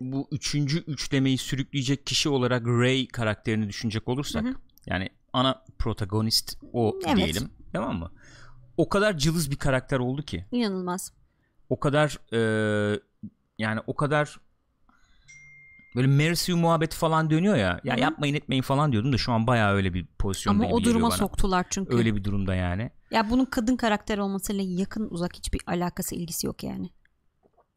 [0.00, 4.54] bu üçüncü üçlemeyi sürükleyecek kişi olarak Ray karakterini düşünecek olursak Hı hı.
[4.86, 7.16] yani ana protagonist o Evet.
[7.16, 8.12] diyelim tamam mı?
[8.76, 11.12] O kadar cılız bir karakter oldu ki İnanılmaz.
[11.68, 13.00] o kadar e,
[13.58, 14.40] yani o kadar
[15.96, 17.80] böyle Mercy muhabbeti falan dönüyor ya.
[17.84, 18.02] Ya Hı hı.
[18.02, 21.16] yapmayın etmeyin falan diyordum da şu an bayağı öyle bir pozisyonda Ama o duruma bana.
[21.16, 21.96] soktular çünkü.
[21.96, 22.90] Öyle bir durumda yani.
[23.10, 26.90] Ya bunun kadın karakter olmasıyla yakın uzak hiçbir alakası ilgisi yok yani.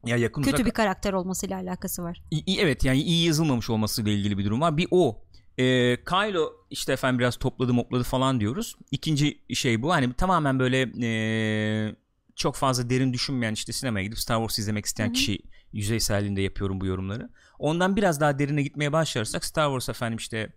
[0.06, 2.22] Ya yakın Kötü uzak bir karakter olmasıyla alakası var.
[2.30, 4.76] İ- evet yani iyi yazılmamış olmasıyla ilgili bir durum var.
[4.76, 5.24] Bir o.
[5.58, 8.76] Ee, Kylo işte efendim biraz topladı mopladı falan diyoruz.
[8.90, 9.92] İkinci şey bu.
[9.92, 11.94] Hani tamamen böyle ee,
[12.36, 15.14] çok fazla derin düşünmeyen işte sinemaya gidip Star Wars izlemek isteyen Hı hı.
[15.14, 15.38] kişi
[15.72, 17.30] yüzeyselliğinde yapıyorum bu yorumları.
[17.58, 20.52] Ondan biraz daha derine gitmeye başlarsak Star Wars efendim işte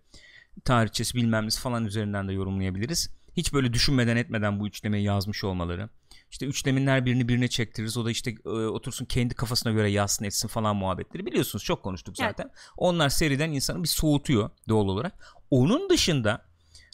[0.64, 3.10] tarihçesi bilmem nesi falan üzerinden de yorumlayabiliriz.
[3.36, 5.88] Hiç böyle düşünmeden etmeden bu üçlemeyi yazmış olmaları.
[6.30, 7.96] İşte üçlemenin her birini birine çektiririz.
[7.96, 11.26] O da işte e, otursun kendi kafasına göre yazsın etsin falan muhabbetleri.
[11.26, 12.30] Biliyorsunuz çok konuştuk Evet.
[12.30, 12.50] zaten.
[12.76, 15.12] Onlar seriden insanı bir soğutuyor doğal olarak.
[15.50, 16.48] Onun dışında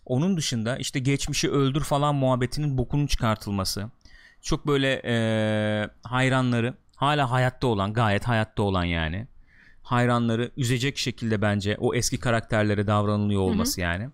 [0.06, 3.90] onun dışında işte geçmişi öldür falan muhabbetinin bokunun çıkartılması.
[4.42, 5.14] Çok böyle e,
[6.02, 9.28] hayranları hala hayatta olan gayet hayatta olan yani
[9.84, 14.08] hayranları üzecek şekilde bence o eski karakterlere davranılıyor olması yani.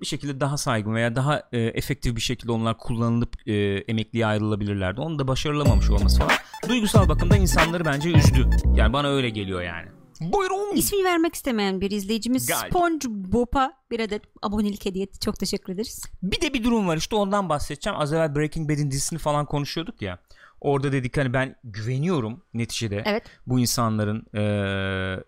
[0.00, 3.54] Bir şekilde daha saygın veya daha e, efektif bir şekilde onlar kullanılıp e,
[3.88, 5.00] emekliye ayrılabilirlerdi.
[5.00, 6.32] Onu da başarılamamış olması falan.
[6.68, 8.50] Duygusal bakımdan insanları bence üzdü.
[8.74, 9.88] Yani bana öyle geliyor yani.
[10.20, 10.76] Buyurun.
[10.76, 12.66] İsmini vermek istemeyen bir izleyicimiz Galiba.
[12.68, 15.20] SpongeBob'a bir adet abonelik hediye etti.
[15.20, 16.02] Çok teşekkür ederiz.
[16.22, 18.00] Bir de bir durum var işte ondan bahsedeceğim.
[18.00, 20.18] Az evvel Breaking Bad'in dizisini falan konuşuyorduk ya.
[20.64, 23.02] Orada dedik hani ben güveniyorum neticede.
[23.06, 23.22] Evet.
[23.46, 24.42] Bu insanların e,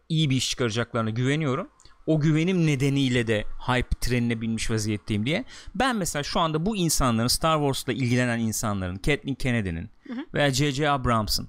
[0.09, 1.69] iyi bir iş çıkaracaklarına güveniyorum.
[2.07, 5.45] O güvenim nedeniyle de hype trenine binmiş vaziyetteyim diye.
[5.75, 9.91] Ben mesela şu anda bu insanların Star Wars'la ilgilenen insanların Kathleen Kennedy'nin
[10.35, 10.91] veya J.J.
[10.91, 11.49] Abrams'ın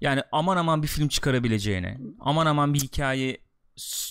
[0.00, 3.38] yani aman aman bir film çıkarabileceğine, aman aman bir hikaye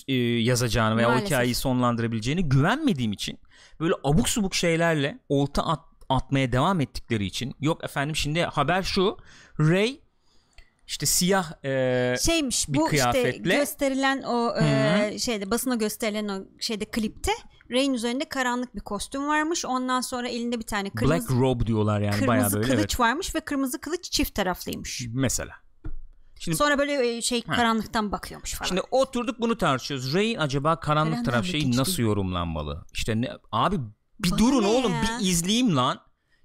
[0.08, 1.28] e, yazacağını veya o Maalesef.
[1.30, 3.38] hikayeyi sonlandırabileceğini güvenmediğim için
[3.80, 5.80] böyle abuk subuk şeylerle olta at,
[6.16, 9.16] atmaya devam ettikleri için yok efendim şimdi haber şu
[9.60, 10.00] Ray
[10.86, 16.44] işte siyah e, Şeymiş bir bu işte kıyafetle- gösterilen o e, şeyde basına gösterilen o
[16.60, 17.32] şeyde klipte
[17.70, 19.64] Rey'in üzerinde karanlık bir kostüm varmış.
[19.64, 23.00] Ondan sonra elinde bir tane kırmızı Black Robe diyorlar yani bayağı kırmızı böyle kılıç evet.
[23.00, 25.06] varmış ve kırmızı kılıç çift taraflıymış.
[25.12, 25.54] Mesela.
[26.38, 28.68] Şimdi Sonra böyle e, şey karanlıktan bakıyormuş falan.
[28.68, 30.14] Şimdi oturduk bunu tartışıyoruz.
[30.14, 32.84] Ray'in acaba karanlık Karanlığa taraf şeyi nasıl yorumlanmalı?
[32.92, 33.76] İşte ne abi
[34.24, 35.02] bir Bana durun oğlum ya?
[35.20, 36.00] bir izleyeyim lan.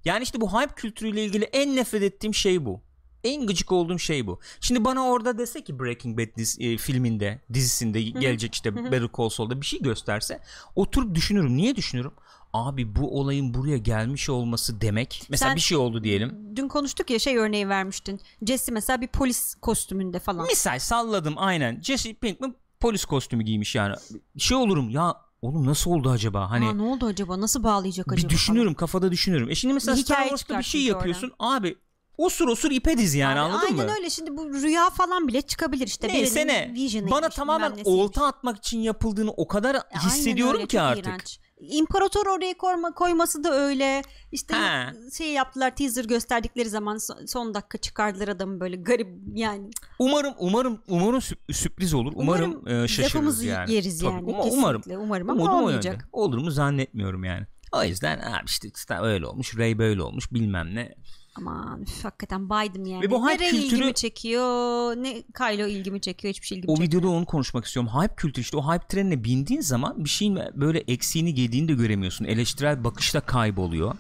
[0.06, 2.82] Yani işte bu hype kültürüyle ilgili en nefret ettiğim şey bu.
[3.24, 4.40] En gıcık olduğum şey bu.
[4.62, 9.30] Şimdi bana orada dese ki Breaking Bad diz- e, filminde, dizisinde gelecek işte Better Call
[9.30, 10.40] Saul'da bir şey gösterse
[10.76, 11.58] oturup düşünürüm.
[11.58, 12.12] Niye düşünürüm?
[12.54, 15.24] Abi bu olayın buraya gelmiş olması demek.
[15.30, 16.56] Mesela Sen- bir şey oldu diyelim.
[16.56, 18.20] Dün konuştuk ya şey örneği vermiştin.
[18.48, 20.46] Jesse mesela bir polis kostümünde falan.
[20.48, 21.82] Misal salladım aynen.
[21.82, 23.96] Jesse Pinkman polis kostümü giymiş yani.
[24.38, 26.50] Şey olurum ya oğlum nasıl oldu acaba?
[26.52, 27.42] Hani Aa, ne oldu acaba?
[27.42, 28.24] Nasıl bağlayacak acaba?
[28.30, 29.50] bir düşünürüm kafada düşünürüm.
[29.50, 31.32] E şimdi mesela Bir Star Wars'ta bir şey yapıyorsun.
[31.40, 31.78] Abi
[32.18, 33.92] osur osur ipe diz yani Abi, anladın aynen mı?
[33.98, 36.08] öyle şimdi bu rüya falan bile çıkabilir işte.
[36.08, 36.74] Neyse ne.
[37.12, 41.06] Bana tamamen olta atmak için yapıldığını o kadar Aynen hissediyorum öyle, ki artık.
[41.08, 41.40] iğrenç.
[41.60, 44.02] İmparator oraya koyma, koyması da öyle.
[44.32, 44.94] İşte Ha.
[45.18, 49.70] şey yaptılar teaser gösterdikleri zaman son- dakika çıkardılar adamı böyle garip yani.
[50.00, 52.14] Umarım umarım umarım sürp- sürpriz olur.
[52.16, 53.74] Umarım, Umarım e, şaşırırız yani.
[53.74, 54.32] yeriz Tabii, yani.
[54.32, 54.82] uma- umarım.
[54.82, 56.10] Kesinlikle, umarım ama Umudum olmayacak.
[56.12, 57.46] Olur mu zannetmiyorum yani.
[57.72, 60.96] O yüzden abi işte Star öyle olmuş, Ray böyle olmuş bilmem ne.
[61.38, 63.02] Aman üf, hakikaten baydım yani.
[63.04, 66.72] Ve bu hype ne Rey kültürü- ilgimi çekiyor ne Kylo ilgimi çekiyor hiçbir şey ilgimi
[66.72, 66.92] O çekmiyor.
[66.92, 67.92] videoda onu konuşmak istiyorum.
[68.02, 72.26] Hype kültürü işte o hype trenine bindiğin zaman bir şeyin böyle eksiğini yediğini de göremiyorsun.
[72.26, 73.96] Eleştirel bakışta kayboluyor.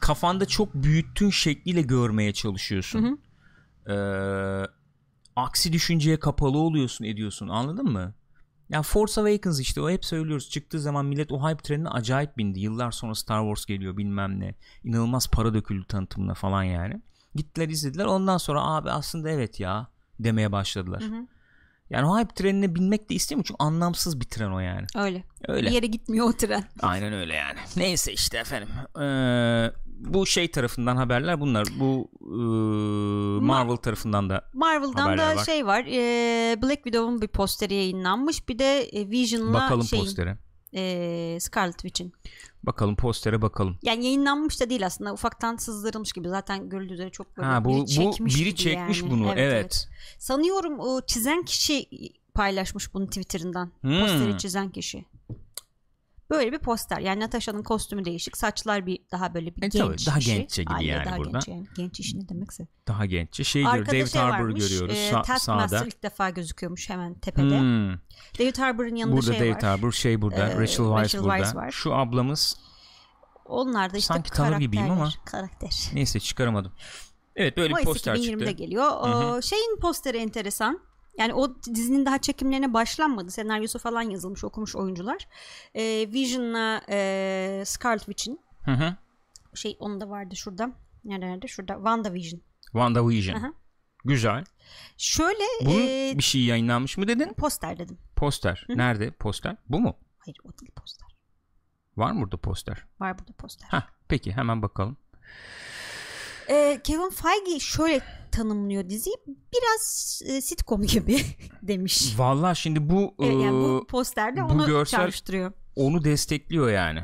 [0.00, 3.20] Kafanda çok büyüttüğün şekliyle görmeye çalışıyorsun.
[3.88, 3.92] Ee,
[5.36, 8.14] aksi düşünceye kapalı oluyorsun ediyorsun anladın mı?
[8.72, 10.50] Ya Force Awakens işte o hep söylüyoruz.
[10.50, 12.60] Çıktığı zaman millet o hype trenine acayip bindi.
[12.60, 14.54] Yıllar sonra Star Wars geliyor bilmem ne.
[14.84, 17.02] İnanılmaz para döküldü tanıtımına falan yani.
[17.34, 18.04] Gittiler izlediler.
[18.04, 19.88] Ondan sonra abi aslında evet ya
[20.20, 21.02] demeye başladılar.
[21.90, 24.86] Yani o hype trenine binmek de istemiyorum çünkü anlamsız bir tren o yani.
[24.96, 25.24] Öyle.
[25.48, 25.68] Öyle.
[25.68, 26.64] Bir yere gitmiyor o tren.
[26.82, 27.58] Aynen öyle yani.
[27.76, 28.68] Neyse işte efendim.
[29.00, 31.68] Ee, bu şey tarafından haberler bunlar.
[31.80, 35.44] Bu ee, Marvel tarafından da Marvel'dan da var.
[35.44, 35.84] şey var.
[35.88, 38.48] e, Black Widow'un bir posteri yayınlanmış.
[38.48, 40.38] Bir de e, Vision'la bakalım şeyin, postere.
[40.74, 42.12] e, Scarlet Witch'in.
[42.62, 43.78] Bakalım postere bakalım.
[43.82, 45.12] Yani yayınlanmış da değil aslında.
[45.12, 46.28] Ufaktan sızdırılmış gibi.
[46.28, 49.10] Zaten görüldüğü üzere çok böyle Ha bu biri bu çekmiş biri gibi çekmiş yani.
[49.10, 49.32] bunu.
[49.36, 49.88] Evet.
[50.18, 51.86] Sanıyorum o çizen kişi
[52.34, 53.72] paylaşmış bunu Twitter'ından.
[53.80, 54.00] Hmm.
[54.00, 55.04] Posteri çizen kişi.
[56.32, 56.98] Böyle bir poster.
[56.98, 58.36] Yani Natasha'nın kostümü değişik.
[58.36, 60.34] Saçlar bir daha böyle bir E, genç tabii, daha işi.
[60.34, 61.30] genççe gibi yani daha burada.
[61.30, 61.66] Genç, yani.
[61.76, 62.66] genç iş ne demekse.
[62.88, 63.44] Daha genççe.
[63.44, 64.68] Şey Arkada David şey Harbour'ı varmış.
[64.68, 65.84] görüyoruz e, sa- sağda.
[65.86, 67.60] ilk defa gözüküyormuş hemen tepede.
[67.60, 67.92] Hmm.
[68.38, 69.62] David Harbour'ın yanında Burada şey David var.
[69.62, 71.36] Harbour şey burada Ee, Rachel Weisz burada.
[71.36, 71.70] Weisz var.
[71.70, 72.56] Şu ablamız
[73.44, 75.10] Onlar da işte Sanki tanır gibiyim ama.
[75.24, 75.90] Karakter.
[75.94, 76.72] neyse çıkaramadım.
[77.36, 78.50] Evet böyle bir Mayıs poster 2020'de çıktı.
[78.50, 78.90] geliyor.
[79.00, 80.80] O, şeyin posteri enteresan.
[81.18, 83.30] Yani o dizinin daha çekimlerine başlanmadı.
[83.30, 85.28] Senaryosu falan yazılmış, okumuş oyuncular.
[85.74, 88.96] Ee, Vision'la e, Scarlet Witch'in Hı hı.
[89.54, 90.70] şey onun da vardı şurada.
[91.04, 91.46] Nerede nerede?
[91.48, 91.74] Şurada.
[91.74, 92.40] WandaVision.
[92.62, 93.36] WandaVision.
[93.36, 93.52] Aha.
[94.04, 94.44] Güzel.
[94.96, 97.32] Şöyle Bunun e, bir şey yayınlanmış mı dedin?
[97.34, 97.98] poster dedim.
[98.16, 98.66] Poster.
[98.68, 99.56] Nerede poster?
[99.68, 99.96] Bu mu?
[100.18, 101.08] Hayır o değil poster.
[101.96, 102.84] Var mı burada poster?
[103.00, 103.68] Var burada poster.
[103.70, 104.96] Heh, peki hemen bakalım.
[106.52, 108.00] Ee, Kevin Feige şöyle
[108.32, 109.16] tanımlıyor diziyi.
[109.26, 111.16] Biraz e, sitcom gibi
[111.62, 112.14] demiş.
[112.18, 115.52] Vallahi şimdi bu, Evet, yani bu ıı, posterde bu onu görsel- çağrıştırıyor.
[115.76, 117.00] onu destekliyor yani.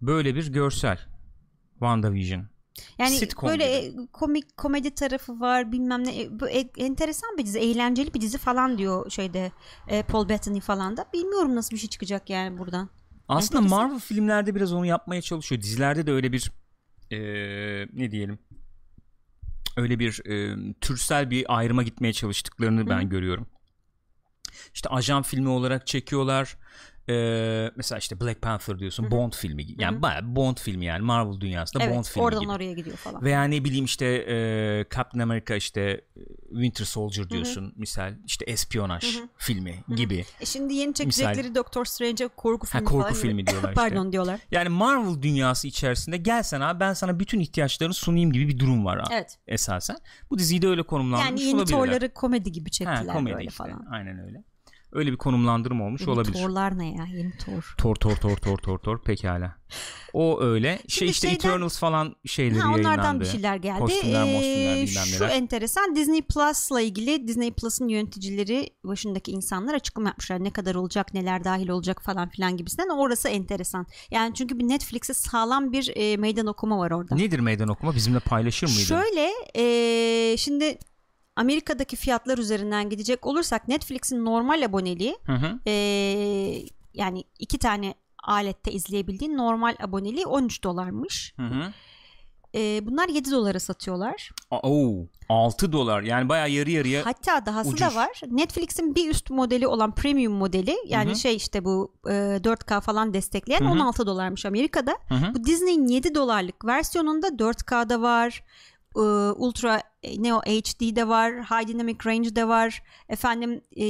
[0.00, 0.98] Böyle bir görsel.
[1.72, 2.46] WandaVision.
[2.98, 4.02] Yani Sitcom böyle gibi.
[4.02, 8.20] e, komik komedi tarafı var bilmem ne E, bu e- enteresan bir dizi eğlenceli bir
[8.20, 9.52] dizi falan diyor şeyde
[9.88, 12.90] e, Paul Bettany falan da bilmiyorum nasıl bir şey çıkacak yani buradan.
[13.28, 13.78] Aslında Enteresan.
[13.86, 15.62] Marvel filmlerde biraz onu yapmaya çalışıyor.
[15.62, 16.52] Dizilerde de öyle bir
[17.10, 18.38] eee, ne diyelim
[19.76, 23.46] öyle bir eee, türsel bir ayrıma gitmeye çalıştıklarını ben görüyorum.
[24.74, 26.56] İşte ajan filmi olarak çekiyorlar.
[27.08, 29.82] Eee, mesela işte Black Panther diyorsun Bond filmi gibi.
[29.82, 32.52] Yani bayağı Bond filmi yani Marvel dünyasında evet Bond filmi oradan gibi.
[32.52, 33.22] oraya gidiyor falan.
[33.24, 39.16] Veya ne bileyim işte e, Captain America işte e, Winter Soldier diyorsun misal işte espiyonaj
[39.36, 40.24] filmi gibi.
[40.40, 43.14] E şimdi yeni çekecekleri Doctor Strange'e korku filmi korku falan.
[43.14, 43.80] filmi diyorlar işte.
[43.88, 44.40] Pardon diyorlar.
[44.50, 48.96] Yani Marvel dünyası içerisinde gelsen abi ben sana bütün ihtiyaçlarını sunayım gibi bir durum var
[48.96, 49.38] abi, Evet.
[49.46, 49.96] esasen.
[50.30, 51.78] Bu diziyi de öyle konumlandırmış Yani yeni olabilirler.
[51.78, 53.56] Thor'ları komedi gibi çektiler ha, komedi böyle işte.
[53.56, 53.86] falan.
[53.90, 54.44] Aynen öyle.
[54.92, 56.32] Öyle bir konumlandırma olmuş Yeni olabilir.
[56.32, 57.04] Thor'lar ne ya?
[57.12, 57.74] Yeni Thor.
[57.78, 59.56] Tor tor tor tor tor tor pekala.
[60.12, 60.68] O öyle.
[60.76, 63.20] şey Şimdi işte şeyden- Eternals falan şeyleri Ha, onlardan yayınlandı.
[63.20, 63.78] bir şeyler geldi.
[63.78, 65.36] Kostümler, Ee, şu neler.
[65.36, 70.44] enteresan Disney Plus'la ilgili Disney Plus'ın yöneticileri başındaki insanlar açıklama yapmışlar.
[70.44, 72.88] Ne kadar olacak, neler dahil olacak falan filan gibisinden.
[72.88, 73.86] Orası enteresan.
[74.10, 77.14] Yani çünkü bir Netflix'e sağlam bir e, meydan okuma var orada.
[77.14, 77.94] Nedir meydan okuma?
[77.94, 78.82] Bizimle paylaşır mıydın?
[78.82, 80.78] Şöyle e, şimdi
[81.36, 85.58] Amerika'daki fiyatlar üzerinden gidecek olursak Netflix'in normal aboneliği Hı hı.
[85.66, 85.72] e,
[86.94, 91.34] yani iki tane alette izleyebildiğin normal aboneliği 13 dolarmış.
[91.36, 91.72] Hı hı.
[92.54, 94.30] E, bunlar 7 dolara satıyorlar.
[94.50, 96.02] Oo, 6 dolar.
[96.02, 97.06] Yani bayağı yarı yarıya.
[97.06, 97.80] Hatta dahası ucuz.
[97.80, 98.20] da var.
[98.26, 101.16] Netflix'in bir üst modeli olan premium modeli yani Hı hı.
[101.16, 103.72] şey işte bu e, 4K falan destekleyen Hı hı.
[103.72, 104.96] 16 dolarmış Amerika'da.
[105.08, 105.34] Hı hı.
[105.34, 108.44] Bu Disney'in 7 dolarlık versiyonunda 4K'da var.
[108.96, 109.00] E,
[109.32, 111.32] Ultra e, Neo HD'de var.
[111.34, 112.82] High Dynamic Range'de var.
[113.08, 113.84] Efendim e,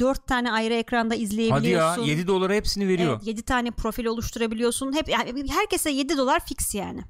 [0.00, 2.02] 4 tane ayrı ekranda Hadi ya izleyebiliyorsun.
[2.02, 3.12] 7 dolara hepsini veriyor.
[3.16, 4.92] Evet, 7 tane profil oluşturabiliyorsun.
[4.96, 7.00] Hep yani herkese 7 dolar fix yani.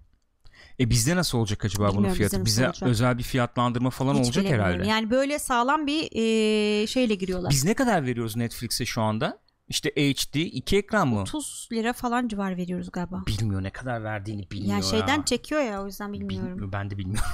[0.81, 2.45] E bizde nasıl olacak acaba bunun Bilmiyorum fiyatı?
[2.45, 2.89] bizde nasıl Bize olacak.
[2.89, 4.87] özel bir fiyatlandırma falan Hiç olacak herhalde.
[4.87, 7.51] Yani böyle sağlam bir e, şeyle giriyorlar.
[7.51, 9.39] Biz ne kadar veriyoruz Netflix'e şu anda?
[9.71, 11.21] İşte HD 2 ekran mı?
[11.21, 13.23] 30 lira falan civar veriyoruz galiba.
[13.27, 15.25] Bilmiyor ne kadar verdiğini bilmiyor Yani şeyden ya.
[15.25, 16.47] çekiyor ya o yüzden bilmiyorum.
[16.49, 17.31] Bilmiyorum, ben de bilmiyorum.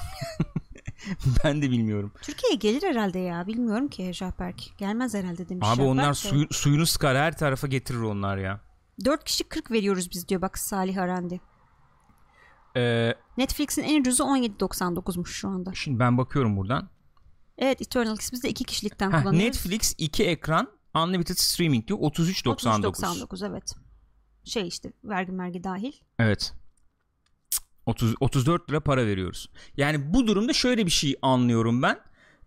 [1.45, 2.13] ben de bilmiyorum.
[2.23, 3.47] Türkiye'ye gelir herhalde ya.
[3.47, 4.79] Bilmiyorum ki Jahberk.
[4.79, 5.67] Gelmez herhalde demiş.
[5.69, 6.15] Abi Jahberk onlar de.
[6.15, 8.61] suyu, suyunu sıkar her tarafa getirir onlar ya.
[9.05, 11.41] 4 kişi 40 veriyoruz biz diyor bak Salih Arandi.
[12.77, 15.75] Ee, Netflix'in en ucuzu 17.99'muş şu anda.
[15.75, 16.89] şimdi ben bakıyorum buradan.
[17.59, 19.47] Evet Eternals biz de 2 kişilikten Heh, kullanıyoruz.
[19.47, 22.81] Netflix 2 ekran Unlimited Streaming diyor 33.99.
[22.81, 23.75] 33.99 evet.
[24.45, 25.93] Şey işte vergi mergi dahil.
[26.19, 26.53] Evet.
[27.87, 29.51] 30 34 lira para veriyoruz.
[29.77, 31.99] Yani bu durumda şöyle bir şey anlıyorum ben.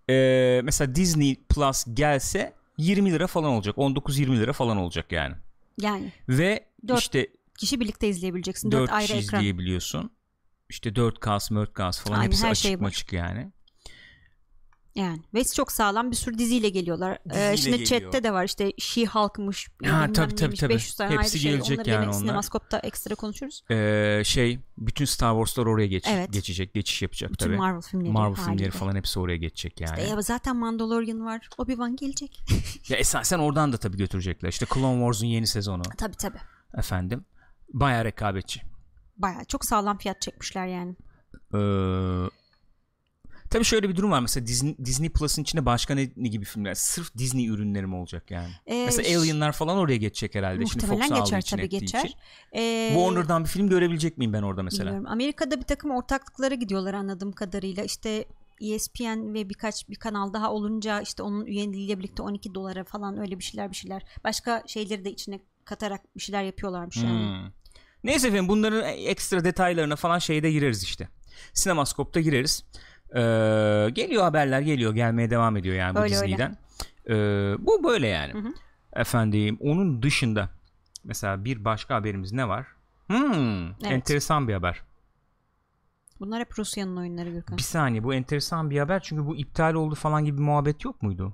[0.09, 3.75] Ee, mesela Disney Plus gelse 20 lira falan olacak.
[3.77, 5.35] 19-20 lira falan olacak yani.
[5.81, 8.71] Yani Ve Dört işte kişi birlikte izleyebileceksin.
[8.71, 9.39] 4 4 ayrı kişi ekran.
[9.39, 10.11] izleyebiliyorsun.
[10.69, 13.51] İşte 4K, 4K falan Aynen, hepsi her açık şey maçık yani.
[14.95, 17.17] Yani ve çok sağlam bir sürü diziyle geliyorlar.
[17.25, 18.01] Ee, Diziyle şimdi geliyor.
[18.11, 19.67] chatte de var işte She-Hulk'mış.
[19.67, 20.73] Ha, bilmem tabii, tabii, tabii.
[20.73, 21.51] 500 tane Hepsi şey.
[21.51, 22.13] gelecek Onları yani onlar.
[22.13, 23.63] Sinemaskop'ta ekstra konuşuruz.
[23.71, 26.33] Ee, şey bütün Star Wars'lar oraya geç, Evet.
[26.33, 27.57] geçecek, geçiş yapacak Bütün tabii.
[27.57, 28.11] Marvel filmleri.
[28.11, 28.55] Marvel haliyle.
[28.57, 29.99] filmleri falan hepsi oraya geçecek yani.
[30.01, 31.49] E ya zaten Mandalorian var.
[31.57, 32.41] Obi-Wan gelecek.
[32.89, 34.49] Ya esasen oradan da tabii götürecekler.
[34.49, 36.37] İşte Clone Wars'un yeni sezonu tabii tabii.
[36.77, 37.25] efendim.
[37.73, 38.61] Bayağı rekabetçi.
[39.17, 40.95] Baya çok sağlam fiyat çekmişler yani.
[41.53, 42.29] Ee,
[43.49, 44.19] tabii şöyle bir durum var.
[44.19, 46.73] Mesela Disney, Disney Plus'ın içinde başka ne, ne gibi filmler?
[46.73, 48.49] Sırf Disney ürünleri mi olacak yani?
[48.67, 50.65] Ee, Mesela Alien'lar falan oraya geçecek herhalde.
[50.65, 51.99] Şimdi Muhtemelen Fox aldığı geçer için tabii geçer.
[51.99, 52.13] için.
[52.55, 54.85] Ee, Warner'dan bir film görebilecek miyim ben orada mesela?
[54.85, 55.11] bilmiyorum.
[55.11, 57.83] Amerika'da bir takım ortaklıklara gidiyorlar anladığım kadarıyla.
[57.83, 58.25] İşte
[58.61, 63.39] ESPN ve birkaç bir kanal daha olunca işte onun üyeliğiyle birlikte 12 dolara falan öyle
[63.39, 64.03] bir şeyler bir şeyler.
[64.23, 67.43] Başka şeyleri de içine katarak bir şeyler yapıyorlarmış yani.
[67.43, 67.51] Hmm.
[68.03, 71.07] Neyse efendim bunların ekstra detaylarına falan şeyde gireriz işte.
[71.53, 72.63] Sinemaskop'ta gireriz.
[73.15, 76.27] Ee, geliyor haberler geliyor gelmeye devam ediyor yani bu Öyle, öyle.
[76.37, 76.57] Disney'den.
[77.09, 78.33] Ee, bu böyle yani.
[78.33, 78.53] Hı hı.
[78.93, 80.49] Efendim onun dışında
[81.03, 82.67] mesela bir başka haberimiz ne var?
[83.07, 83.85] Hmm, Evet.
[83.91, 84.81] Enteresan bir haber.
[86.19, 87.57] Bunlar hep Rusya'nın oyunları Gürkan.
[87.57, 91.01] Bir saniye bu enteresan bir haber çünkü bu iptal oldu falan gibi bir muhabbet yok
[91.03, 91.33] muydu?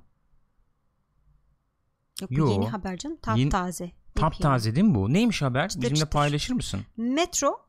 [2.22, 2.52] Yok, Yo.
[2.52, 3.18] yeni haber canım.
[3.22, 3.92] Tap Yeni- taze.
[4.16, 4.42] Tap Yepyeni.
[4.54, 5.14] taze değil mi bu?
[5.14, 5.70] Neymiş haber?
[5.70, 6.12] Çıtır Bizimle çıtır.
[6.12, 6.82] paylaşır mısın?
[6.98, 7.64] Metro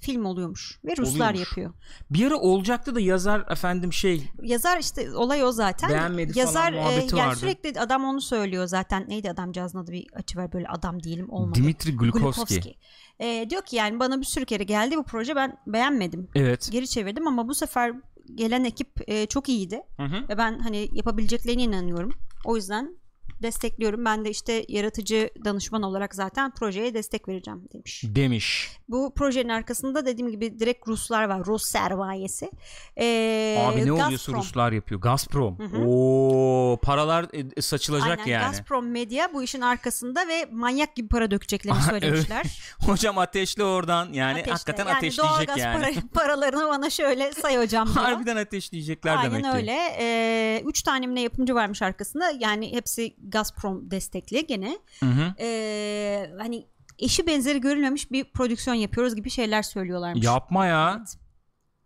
[0.00, 1.40] film oluyormuş ve Ruslar Oluyormuş.
[1.40, 1.72] yapıyor.
[2.10, 5.90] Bir ara olacaktı da yazar efendim şey Yazar işte olay o zaten.
[5.90, 7.38] Beğenmedi falan Yazar e, muhabbeti yani vardı.
[7.38, 9.04] sürekli adam onu söylüyor zaten.
[9.08, 11.58] Neydi adamcağızın adı bir açı var böyle adam diyelim olmadı.
[11.58, 12.20] Dimitri Glukovski.
[12.20, 12.74] Glukovski.
[13.20, 16.28] E, diyor ki yani bana bir sürü kere geldi bu proje ben beğenmedim.
[16.34, 16.68] Evet.
[16.72, 17.92] Geri çevirdim ama bu sefer
[18.34, 19.82] gelen ekip e, çok iyiydi.
[19.96, 20.28] Hı hı.
[20.28, 22.12] Ve ben hani yapabileceklerine inanıyorum.
[22.44, 22.98] O yüzden
[23.42, 24.04] destekliyorum.
[24.04, 28.02] Ben de işte yaratıcı danışman olarak zaten projeye destek vereceğim demiş.
[28.06, 28.70] Demiş.
[28.88, 31.44] Bu projenin arkasında dediğim gibi direkt Ruslar var.
[31.46, 32.50] Rus sermayesi.
[32.98, 34.36] Ee, Abi ne oluyorsa Gazprom.
[34.36, 35.00] Ruslar yapıyor.
[35.00, 35.58] Gazprom.
[35.58, 35.84] Hı hı.
[35.86, 38.46] Oo paralar e, saçılacak Aynen, yani.
[38.46, 42.60] Gazprom Medya bu işin arkasında ve manyak gibi para dökeceklerini söylemişler.
[42.86, 44.12] Hocam ateşli oradan.
[44.12, 44.52] Yani Ateşle.
[44.52, 45.84] hakikaten yani ateşleyecek doğalgaz yani.
[45.84, 48.04] para- paralarını bana şöyle say hocam diyor.
[48.04, 49.50] Harbiden ateşleyecekler Aynen demek ki.
[49.56, 49.76] öyle.
[49.98, 52.32] Ee, üç tane yapımcı varmış arkasında.
[52.40, 54.78] Yani hepsi Gazprom destekli gene.
[55.00, 55.34] Hı hı.
[55.40, 56.66] Ee, hani
[56.98, 60.24] eşi benzeri görülmemiş bir prodüksiyon yapıyoruz gibi şeyler söylüyorlarmış.
[60.24, 60.96] Yapma ya.
[60.98, 61.18] Evet.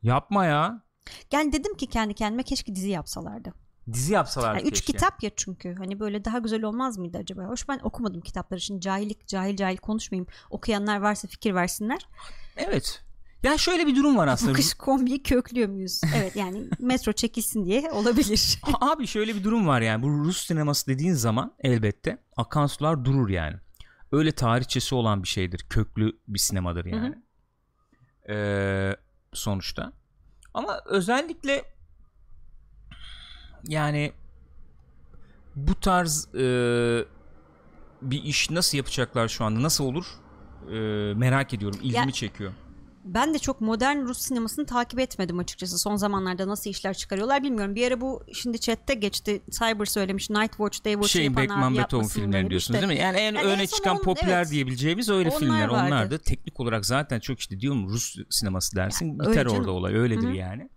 [0.02, 0.82] Yapma ya.
[1.32, 3.52] Yani dedim ki kendi kendime keşke dizi yapsalardı.
[3.92, 5.74] Dizi yapsalar Yani üç kitap ya çünkü.
[5.74, 7.44] Hani böyle daha güzel olmaz mıydı acaba?
[7.44, 8.60] Hoş ben okumadım kitapları.
[8.60, 10.26] Şimdi cahillik cahil cahil konuşmayayım.
[10.50, 12.08] Okuyanlar varsa fikir versinler.
[12.56, 13.02] Evet.
[13.42, 14.52] Ya şöyle bir durum var aslında.
[14.52, 16.00] kış kombiyi köklüyor muyuz?
[16.16, 18.58] Evet yani metro çekilsin diye olabilir.
[18.80, 20.02] Abi şöyle bir durum var yani.
[20.02, 23.56] Bu Rus sineması dediğin zaman elbette akan sular durur yani.
[24.12, 25.66] Öyle tarihçesi olan bir şeydir.
[25.70, 27.14] Köklü bir sinemadır yani.
[28.28, 28.96] Ee,
[29.32, 29.92] sonuçta.
[30.54, 31.64] Ama özellikle
[33.68, 34.12] yani
[35.56, 36.44] bu tarz e,
[38.02, 39.62] bir iş nasıl yapacaklar şu anda?
[39.62, 40.06] Nasıl olur?
[40.68, 40.74] E,
[41.14, 41.78] merak ediyorum.
[41.82, 42.52] İlgimi Ya- çekiyor.
[43.04, 45.78] Ben de çok modern Rus sinemasını takip etmedim açıkçası.
[45.78, 47.74] Son zamanlarda nasıl işler çıkarıyorlar bilmiyorum.
[47.74, 49.42] Bir ara bu şimdi chatte geçti.
[49.50, 50.30] Cyber söylemiş.
[50.30, 52.86] Night Watch, Day Watch Şeyin yapan Beckman Beethoven demiş diyorsunuz de.
[52.88, 53.04] değil mi?
[53.04, 54.50] Yani en Yani en öne son çıkan onun- popüler evet.
[54.50, 55.68] diyebileceğimiz öyle Onlar filmler.
[55.68, 55.86] vardı.
[55.86, 59.18] Onlar da teknik olarak zaten çok işte diyorum Rus sineması dersin.
[59.24, 59.94] Ya, biter orada olay.
[59.96, 60.34] Öyledir Hı hı.
[60.36, 60.68] yani.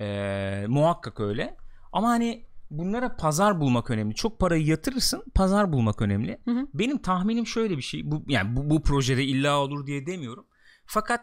[0.00, 1.56] Ee, muhakkak öyle.
[1.92, 4.14] Ama hani bunlara pazar bulmak önemli.
[4.14, 6.38] Çok parayı yatırırsın, pazar bulmak önemli.
[6.44, 6.66] Hı hı.
[6.74, 8.10] Benim tahminim şöyle bir şey.
[8.10, 10.46] Bu yani bu, bu projede illa olur diye demiyorum.
[10.86, 11.20] Fakat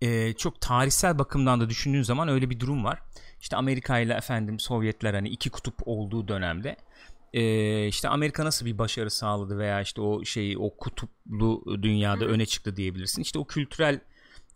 [0.00, 3.02] e, çok tarihsel bakımdan da düşündüğün zaman öyle bir durum var.
[3.40, 6.76] İşte Amerika ile efendim Sovyetler hani iki kutup olduğu dönemde
[7.32, 12.46] e, işte Amerika nasıl bir başarı sağladı veya işte o şeyi o kutuplu dünyada öne
[12.46, 13.22] çıktı diyebilirsin.
[13.22, 14.00] İşte o kültürel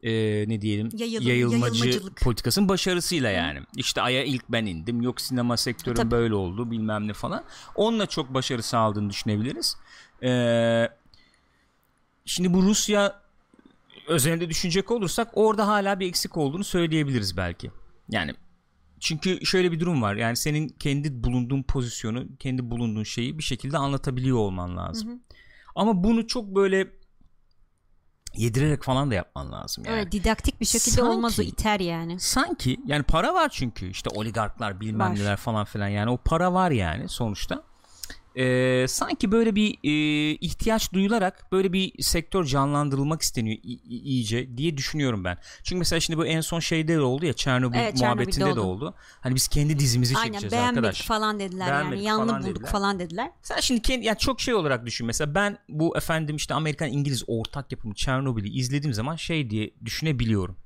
[0.03, 0.13] e,
[0.49, 3.61] ne diyelim Yayılım- yayılmacı politikasının başarısıyla yani.
[3.77, 5.03] İşte aya ilk ben indim.
[5.03, 6.11] Yok sinema sektörü Tabii.
[6.11, 7.45] böyle oldu bilmem ne falan.
[7.75, 9.77] Onunla çok başarı sağladığını düşünebiliriz.
[10.23, 10.89] Ee,
[12.25, 13.23] şimdi bu Rusya
[14.11, 17.71] özelinde düşünecek olursak orada hala bir eksik olduğunu söyleyebiliriz belki.
[18.09, 18.35] Yani
[19.01, 20.15] çünkü şöyle bir durum var.
[20.15, 25.09] Yani senin kendi bulunduğun pozisyonu, kendi bulunduğun şeyi bir şekilde anlatabiliyor olman lazım.
[25.09, 25.19] Hı hı.
[25.75, 26.91] Ama bunu çok böyle
[28.37, 29.99] yedirerek falan da yapman lazım yani.
[29.99, 32.21] Öyle didaktik bir şekilde Sanki- olmaz o iter yani.
[32.21, 35.15] Sanki yani para var çünkü işte oligarklar bilmem Var.
[35.15, 37.70] neler falan filan yani o para var yani sonuçta.
[38.37, 39.91] Ee, sanki böyle bir e,
[40.35, 45.39] ihtiyaç duyularak böyle bir sektör canlandırılmak isteniyor iyice diye düşünüyorum ben.
[45.65, 48.61] Çünkü mesela şimdi bu en son şeyde de oldu ya Çernobil Evet, Çernobil'de muhabbetinde de
[48.61, 48.85] oldu.
[48.87, 48.95] oldu.
[49.21, 51.03] Hani biz kendi dizimizi Aynen çekeceğiz beğenmedik arkadaş.
[51.07, 52.07] falan dediler Beğenmedik yani.
[52.21, 52.71] Yanlı bulduk dediler.
[52.71, 53.31] falan dediler.
[53.43, 55.07] Sen şimdi kendi yani çok şey olarak düşün.
[55.07, 60.57] Mesela ben bu efendim işte Amerikan İngiliz ortak yapımı Çernobil'i izlediğim zaman şey diye düşünebiliyorum.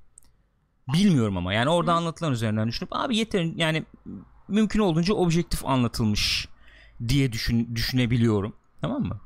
[0.92, 3.85] Bilmiyorum ama yani orada anlatılan üzerinden düşünüp abi yeter yani
[4.48, 6.48] mümkün olduğunca objektif anlatılmış
[7.09, 8.57] diye düşün, düşünebiliyorum.
[8.80, 9.20] Tamam mı?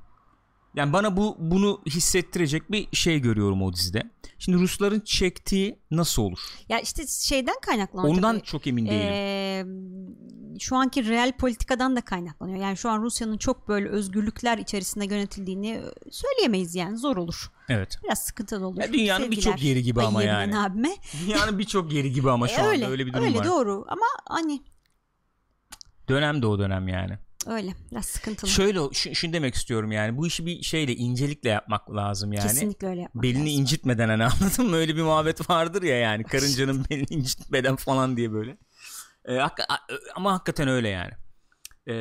[0.74, 4.10] Yani bana bu bunu hissettirecek bir şey görüyorum o dizide.
[4.38, 6.38] Şimdi Rusların çektiği nasıl olur?
[6.68, 8.14] Ya işte şeyden kaynaklanıyor.
[8.16, 8.46] Ondan tabii.
[8.46, 8.98] çok emin değilim.
[9.02, 9.64] Ee,
[10.60, 12.58] şu anki real politikadan da kaynaklanıyor.
[12.58, 17.50] Yani şu an Rusya'nın çok böyle özgürlükler içerisinde yönetildiğini söyleyemeyiz yani zor olur.
[17.68, 17.98] evet.
[18.04, 18.80] Biraz sıkıntılı olur.
[18.80, 20.58] Ya dünyanın birçok yeri gibi ama yani.
[20.58, 20.96] abime.
[21.26, 23.44] Dünyanın birçok yeri gibi ama şu E, anda öyle, öyle bir durum öyle var.
[23.44, 24.62] doğru ama hani
[26.08, 27.18] Dönem de o dönem yani.
[27.46, 28.50] Öyle biraz sıkıntılı.
[28.50, 32.48] Şöyle şu, şunu demek istiyorum yani bu işi bir şeyle incelikle yapmak lazım yani.
[32.48, 33.60] Kesinlikle öyle yapmak Belini lazım.
[33.62, 34.76] incitmeden hani anladın mı?
[34.76, 38.56] Öyle bir muhabbet vardır ya yani karıncanın belini incitmeden falan diye böyle.
[39.24, 39.50] Ee, a-
[40.14, 41.12] ama hakikaten öyle yani.
[41.88, 41.94] Ee,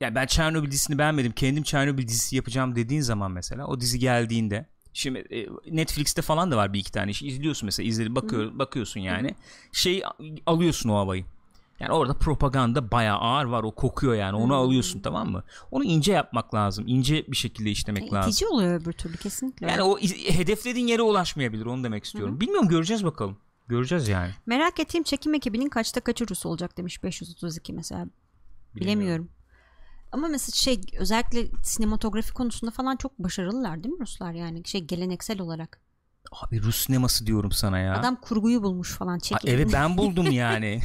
[0.00, 1.32] ya ben Chernobyl dizisini beğenmedim.
[1.32, 5.46] Kendim Chernobyl dizisi yapacağım dediğin zaman mesela o dizi geldiğinde Şimdi e,
[5.76, 7.22] Netflix'te falan da var bir iki tane iş.
[7.22, 9.28] İzliyorsun mesela izledi bakıyor bakıyorsun yani.
[9.28, 9.36] Hı-hı.
[9.72, 10.02] Şey
[10.46, 11.24] alıyorsun o havayı.
[11.80, 13.62] Yani orada propaganda bayağı ağır var.
[13.62, 14.36] O kokuyor yani.
[14.36, 14.52] Onu hmm.
[14.52, 15.44] alıyorsun tamam mı?
[15.70, 16.84] Onu ince yapmak lazım.
[16.88, 18.30] İnce bir şekilde işlemek e, lazım.
[18.30, 19.70] İtici oluyor öbür türlü kesinlikle.
[19.70, 21.66] Yani o hedeflediğin yere ulaşmayabilir.
[21.66, 22.32] Onu demek istiyorum.
[22.32, 22.40] Hı-hı.
[22.40, 23.38] Bilmiyorum göreceğiz bakalım.
[23.68, 24.30] Göreceğiz yani.
[24.46, 28.00] Merak ettiğim çekim ekibinin kaçta kaçı Rus olacak demiş 532 mesela.
[28.04, 28.14] Bilemiyorum.
[28.74, 29.28] Bilemiyorum.
[30.12, 35.40] Ama mesela şey özellikle sinematografi konusunda falan çok başarılılar değil mi Ruslar yani şey geleneksel
[35.40, 35.80] olarak.
[36.32, 37.98] Abi Rus sineması diyorum sana ya.
[37.98, 39.54] Adam kurguyu bulmuş falan çekim.
[39.54, 40.80] Evet ben buldum yani.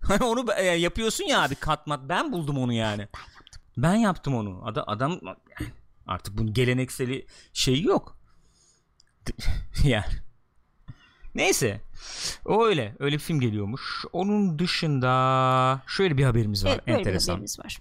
[0.00, 2.00] Hani onu yapıyorsun ya abi katmat.
[2.08, 3.08] Ben buldum onu yani.
[3.14, 3.62] Ben yaptım.
[3.76, 4.62] Ben yaptım onu.
[4.64, 5.20] Adam, adam
[6.06, 8.18] artık bunun gelenekseli şey yok.
[9.84, 10.12] yani.
[11.34, 11.80] Neyse.
[12.44, 12.96] O öyle.
[12.98, 14.04] Öyle bir film geliyormuş.
[14.12, 16.70] Onun dışında şöyle bir haberimiz var.
[16.70, 17.26] Evet, böyle Enteresan.
[17.26, 17.78] bir haberimiz var.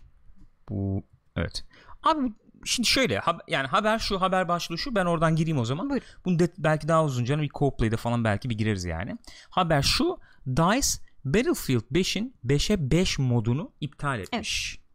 [0.69, 1.03] Bu
[1.35, 1.63] evet.
[2.03, 2.33] Abi
[2.65, 5.89] şimdi şöyle yani haber şu haber başlığı şu ben oradan gireyim o zaman.
[5.89, 6.01] Buyur.
[6.25, 9.17] Bunu de, belki daha uzun canım bir co-play'de falan belki bir gireriz yani.
[9.49, 14.75] Haber şu DICE Battlefield 5'in 5'e 5 modunu iptal etmiş.
[14.75, 14.89] Evet.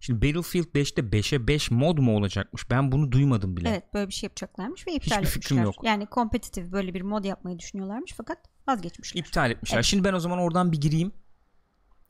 [0.00, 2.70] Şimdi Battlefield 5'te 5'e 5 mod mu olacakmış?
[2.70, 3.68] Ben bunu duymadım bile.
[3.68, 5.42] Evet böyle bir şey yapacaklarmış ve iptal Hiçbir etmişler.
[5.42, 5.74] fikrim yok.
[5.82, 8.38] Yani kompetitif böyle bir mod yapmayı düşünüyorlarmış fakat
[8.68, 9.20] vazgeçmişler.
[9.20, 9.76] İptal etmişler.
[9.76, 9.84] Evet.
[9.84, 11.12] Şimdi ben o zaman oradan bir gireyim.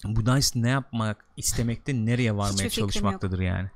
[0.04, 3.70] Bu DICE ne yapmak istemekte nereye varmaya çalışmaktadır yani.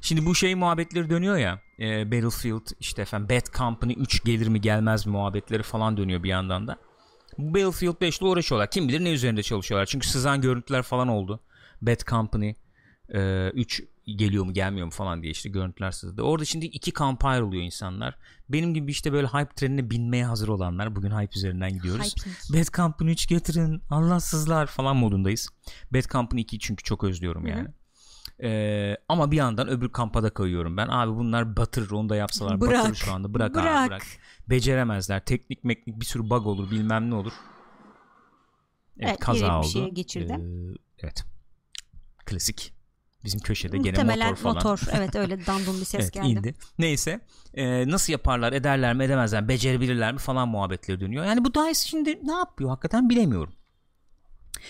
[0.00, 4.60] Şimdi bu şey muhabbetleri dönüyor ya e, Battlefield işte efendim Bad Company 3 gelir mi
[4.60, 6.78] gelmez mi muhabbetleri falan dönüyor bir yandan da.
[7.38, 8.70] Battlefield 5 ile uğraşıyorlar.
[8.70, 9.86] Kim bilir ne üzerinde çalışıyorlar.
[9.86, 11.40] Çünkü sızan görüntüler falan oldu.
[11.82, 12.54] Bad Company
[13.08, 16.22] e, 3 geliyor mu gelmiyor mu falan diye işte görüntüler sızdı.
[16.22, 18.16] Orada şimdi iki kampa ayrılıyor insanlar.
[18.48, 20.96] Benim gibi işte böyle hype trenine binmeye hazır olanlar.
[20.96, 22.14] Bugün hype üzerinden gidiyoruz.
[22.16, 22.58] Hype.
[22.58, 25.48] Bad Company 3 getirin Allahsızlar falan modundayız.
[25.94, 27.68] Bad Company 2 çünkü çok özlüyorum yani.
[28.42, 30.88] Ee, ama bir yandan öbür kampa da kayıyorum ben.
[30.88, 32.60] Abi bunlar batırır onu da yapsalar.
[32.60, 32.80] Bırak.
[32.80, 33.34] Batırır şu anda.
[33.34, 33.66] Bırak, bırak.
[33.66, 34.02] abi bırak.
[34.50, 35.24] Beceremezler.
[35.24, 37.32] Teknik meknik bir sürü bug olur bilmem ne olur.
[38.98, 39.68] Evet, evet kaza oldu.
[40.08, 40.24] Şeye.
[40.24, 40.40] Ee,
[40.98, 41.24] evet.
[42.26, 42.74] Klasik.
[43.24, 44.54] Bizim köşede gene motor falan.
[44.54, 44.80] motor.
[44.92, 46.28] Evet öyle dandum bir ses evet, geldi.
[46.28, 46.54] Indi.
[46.78, 47.20] Neyse.
[47.54, 51.24] Ee, nasıl yaparlar ederler mi edemezler mi becerebilirler mi falan muhabbetleri dönüyor.
[51.24, 53.54] Yani bu DICE şimdi ne yapıyor hakikaten bilemiyorum.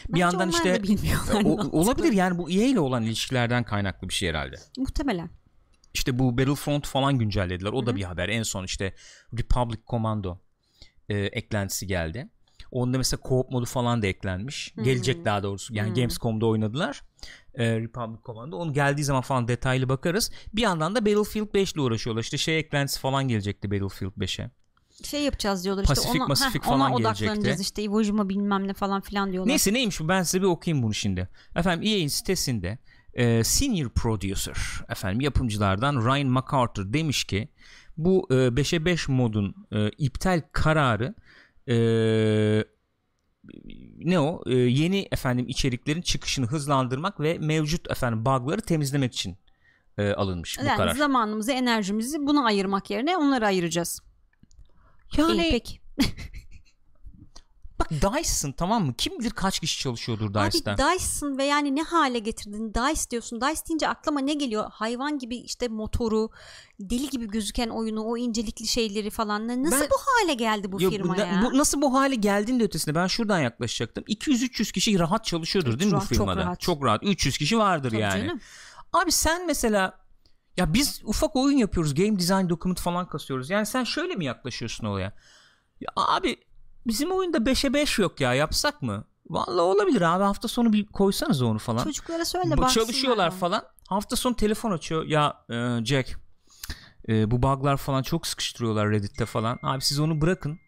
[0.09, 0.83] Bence bir yandan işte
[1.45, 4.57] o, olabilir yani bu EA ile olan ilişkilerden kaynaklı bir şey herhalde.
[4.79, 5.31] Muhtemelen.
[5.95, 7.73] İşte bu Battlefront falan güncellediler.
[7.73, 7.87] O Hı-hı.
[7.87, 8.29] da bir haber.
[8.29, 8.95] En son işte
[9.39, 10.39] Republic Commando
[11.09, 12.29] e, eklentisi geldi.
[12.71, 14.73] Onda mesela co-op modu falan da eklenmiş.
[14.75, 14.85] Hı-hı.
[14.85, 15.75] Gelecek daha doğrusu.
[15.75, 15.95] Yani Hı-hı.
[15.95, 17.03] Gamescom'da oynadılar.
[17.55, 18.57] E, Republic Commando.
[18.57, 20.31] Onu geldiği zaman falan detaylı bakarız.
[20.53, 22.23] Bir yandan da Battlefield 5 ile uğraşıyorlar.
[22.23, 24.51] İşte şey eklentisi falan gelecekti Battlefield 5'e
[25.03, 28.69] şey yapacağız diyorlar işte Pasifik, ona, Pasifik heh, falan ona odaklanacağız işte Iwo Jima bilmem
[28.69, 29.51] ne falan filan diyorlar.
[29.51, 31.29] Neyse neymiş bu ben size bir okuyayım bunu şimdi.
[31.57, 32.79] Efendim EA'in sitesinde
[33.15, 34.57] e, senior producer
[34.89, 37.49] efendim yapımcılardan Ryan MacArthur demiş ki
[37.97, 41.15] bu e, 5'e 5 modun e, iptal kararı
[41.69, 41.77] e,
[43.99, 49.37] ne o e, yeni efendim içeriklerin çıkışını hızlandırmak ve mevcut efendim bug'ları temizlemek için
[49.99, 50.95] e, alınmış yani bu karar.
[50.95, 54.01] zamanımızı enerjimizi buna ayırmak yerine onları ayıracağız.
[55.19, 55.81] Yani İyi, peki.
[57.79, 58.95] Bak Dyson tamam mı?
[58.99, 60.73] Kim bilir kaç kişi çalışıyordur Dice'da.
[60.73, 62.75] Abi Dyson ve yani ne hale getirdin?
[62.75, 63.41] Dice diyorsun.
[63.41, 64.71] Dice deyince aklıma ne geliyor?
[64.71, 66.31] Hayvan gibi işte motoru,
[66.81, 69.65] deli gibi gözüken oyunu, o incelikli şeyleri falan.
[69.65, 71.43] Nasıl ben, bu hale geldi bu yok, firma ya?
[71.45, 74.05] Bu, nasıl bu hale geldin de ötesinde ben şuradan yaklaşacaktım.
[74.05, 76.35] 200-300 kişi rahat çalışıyordur evet, değil mi bu firmada?
[76.35, 76.61] Çok rahat.
[76.61, 77.03] Çok rahat.
[77.05, 78.27] 300 kişi vardır Tabii yani.
[78.27, 78.41] Canım.
[78.93, 80.04] Abi sen mesela
[80.57, 81.95] ya biz ufak oyun yapıyoruz.
[81.95, 83.51] Game design document falan kasıyoruz.
[83.51, 85.13] Yani sen şöyle mi yaklaşıyorsun olaya?
[85.81, 86.37] Ya abi
[86.87, 89.05] bizim oyunda 5'e 5 yok ya yapsak mı?
[89.31, 91.85] Vallahi olabilir abi hafta sonu bir koysanız onu falan.
[91.85, 93.39] Çocuklara söyle Bu Çalışıyorlar yani.
[93.39, 93.63] falan.
[93.89, 95.05] Hafta sonu telefon açıyor.
[95.05, 96.17] Ya e, Jack
[97.09, 99.59] e, bu bug'lar falan çok sıkıştırıyorlar Reddit'te falan.
[99.63, 100.59] Abi siz onu bırakın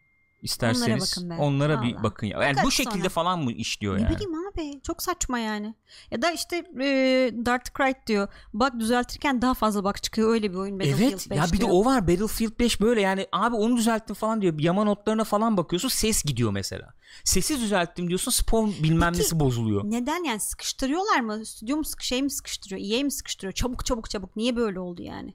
[0.43, 2.43] isterseniz onlara, onlara bir bakın ya.
[2.43, 3.09] Yani bu şekilde sonra.
[3.09, 4.13] falan mı işliyor ne yani?
[4.13, 5.75] Ne bileyim abi çok saçma yani.
[6.11, 8.29] Ya da işte e, Dart Cry diyor.
[8.53, 11.69] Bak düzeltirken daha fazla bak çıkıyor öyle bir oyun Battlefield evet, 5 ya bir diyor.
[11.69, 14.55] de o var Battlefield 5 böyle yani abi onu düzelttim falan diyor.
[14.59, 16.95] Yama notlarına falan bakıyorsun ses gidiyor mesela.
[17.25, 19.83] Sesi düzelttim diyorsun spawn bilmem Peki, nesi bozuluyor.
[19.85, 21.47] Neden yani sıkıştırıyorlar mı?
[21.47, 22.81] Stüdyo mu sık şey mi sıkıştırıyor?
[22.91, 23.53] EA mi sıkıştırıyor?
[23.53, 24.37] Çabuk çabuk çabuk.
[24.37, 25.35] Niye böyle oldu yani?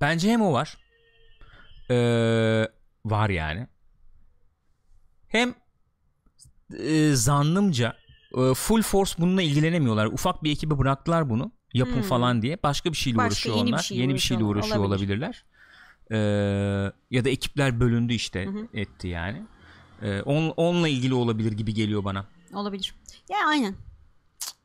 [0.00, 0.78] Bence hem o var.
[1.90, 2.68] Ee,
[3.04, 3.68] var yani
[5.34, 5.54] hem
[6.78, 7.96] e, zannımca
[8.36, 10.06] e, full force bununla ilgilenemiyorlar.
[10.06, 12.02] Ufak bir ekibi bıraktılar bunu yapın hmm.
[12.02, 12.58] falan diye.
[12.62, 13.78] Başka bir şeyle Başka uğraşıyor yeni onlar.
[13.78, 15.18] Bir şey yeni bir şeyle uğraşıyor olabilir.
[15.18, 15.44] olabilirler.
[16.10, 16.16] Ee,
[17.10, 19.42] ya da ekipler bölündü işte hı etti yani.
[20.02, 22.26] Ee, on, onunla ilgili olabilir gibi geliyor bana.
[22.54, 22.94] Olabilir.
[23.28, 23.74] Ya aynen.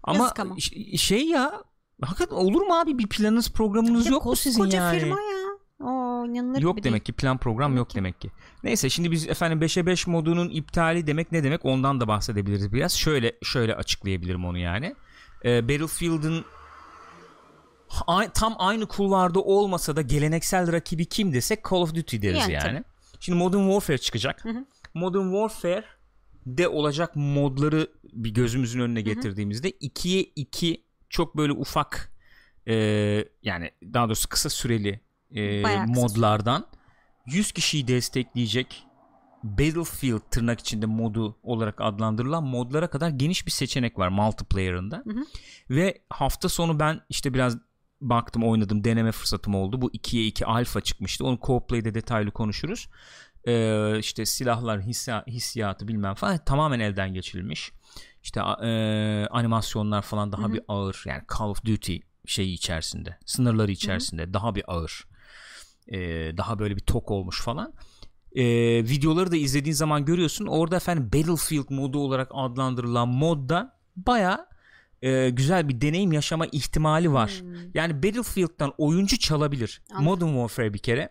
[0.04, 0.56] Ama, ama
[0.98, 1.64] şey ya
[2.02, 5.00] Hakikaten olur mu abi bir planınız programınız Ya yok mu sizin koskoca yani?
[5.00, 5.49] firma ya.
[5.84, 8.32] O inanılır Yok gibi demek ki plan program yok demek ki.
[8.64, 12.94] Neyse şimdi biz efendim 5'e 5 modunun iptali demek ne demek ondan da bahsedebiliriz biraz.
[12.94, 14.96] Şöyle şöyle açıklayabilirim onu yani.
[15.46, 16.46] Ee, Battlefield'ın
[18.34, 22.84] tam aynı kulvarda olmasa da geleneksel rakibi kim desek Call of Duty deriz Yani, yani.
[23.20, 24.46] Şimdi Modern Warfare çıkacak.
[24.46, 24.66] hı.
[24.94, 25.86] Modern Warfare
[26.46, 32.12] de olacak modları bir gözümüzün önüne getirdiğimizde 2'ye 2 çok böyle ufak
[32.68, 32.74] e,
[33.44, 35.02] yani daha doğrusu kısa süreli
[35.36, 36.66] e, Bayağı modlardan
[37.26, 38.86] 100 kişiyi destekleyecek
[39.44, 45.04] Battlefield tırnak içinde modu olarak adlandırılan modlara kadar geniş bir seçenek var multiplayer'ında.
[45.08, 45.26] Hı hı.
[45.70, 47.58] Ve hafta sonu ben işte biraz
[48.02, 49.82] baktım oynadım deneme fırsatım oldu.
[49.82, 51.26] Bu 2'ye 2 alfa çıkmıştı.
[51.26, 52.88] Onu co-play'de detaylı konuşuruz.
[53.48, 57.72] Ee, işte silahlar hissi- hissiyatı bilmem falan tamamen elden geçirilmiş.
[58.24, 58.72] İşte e,
[59.32, 60.54] animasyonlar falan daha Hı hı.
[60.54, 65.09] bir ağır yani Call of Duty şeyi içerisinde sınırları içerisinde daha bir ağır
[65.92, 65.98] Ee,
[66.38, 67.74] daha böyle bir tok olmuş falan
[68.36, 68.44] Ee,
[68.84, 74.50] videoları da izlediğin zaman görüyorsun orada efendim Battlefield modu olarak adlandırılan modda baya
[75.02, 77.38] e, güzel bir deneyim yaşama ihtimali var.
[77.40, 77.56] Hmm.
[77.74, 79.82] Yani Battlefield'dan oyuncu çalabilir.
[79.92, 80.06] Anladım.
[80.06, 81.10] Modern Warfare bir kere.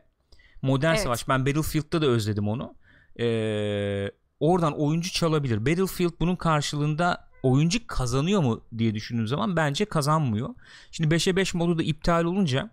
[0.62, 1.00] Modern Evet.
[1.00, 1.28] Savaş.
[1.28, 2.74] Ben Battlefield'da da özledim onu.
[3.20, 4.10] Ee,
[4.40, 5.66] oradan oyuncu çalabilir.
[5.66, 10.48] Battlefield bunun karşılığında oyuncu kazanıyor mu diye düşündüğüm zaman bence kazanmıyor.
[10.90, 12.70] Şimdi 5'e 5 modu da iptal olunca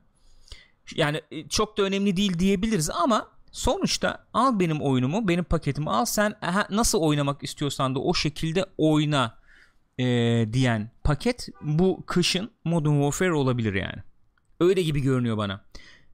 [0.95, 6.05] yani e, çok da önemli değil diyebiliriz ama sonuçta al benim oyunumu, benim paketimi al
[6.05, 9.37] sen aha, nasıl oynamak istiyorsan da o şekilde oyna
[9.97, 10.03] e,
[10.53, 14.03] diyen paket bu kışın Modern Warfare olabilir yani.
[14.59, 15.61] Öyle gibi görünüyor bana.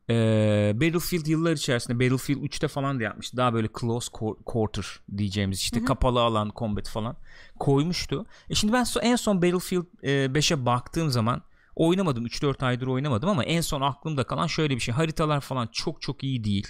[0.10, 3.38] Ee, Battlefield yıllar içerisinde Battlefield 3'te falan da yapmıştı.
[3.38, 4.86] Daha böyle close quar- quarter
[5.18, 7.16] diyeceğimiz işte kapalı alan combat falan
[7.60, 8.26] koymuştu.
[8.50, 11.42] E şimdi ben en son Battlefield e, 5'e baktığım zaman
[11.76, 14.94] oynamadım 3-4 aydır oynamadım ama en son aklımda kalan şöyle bir şey.
[14.94, 16.68] Haritalar falan çok çok iyi değil.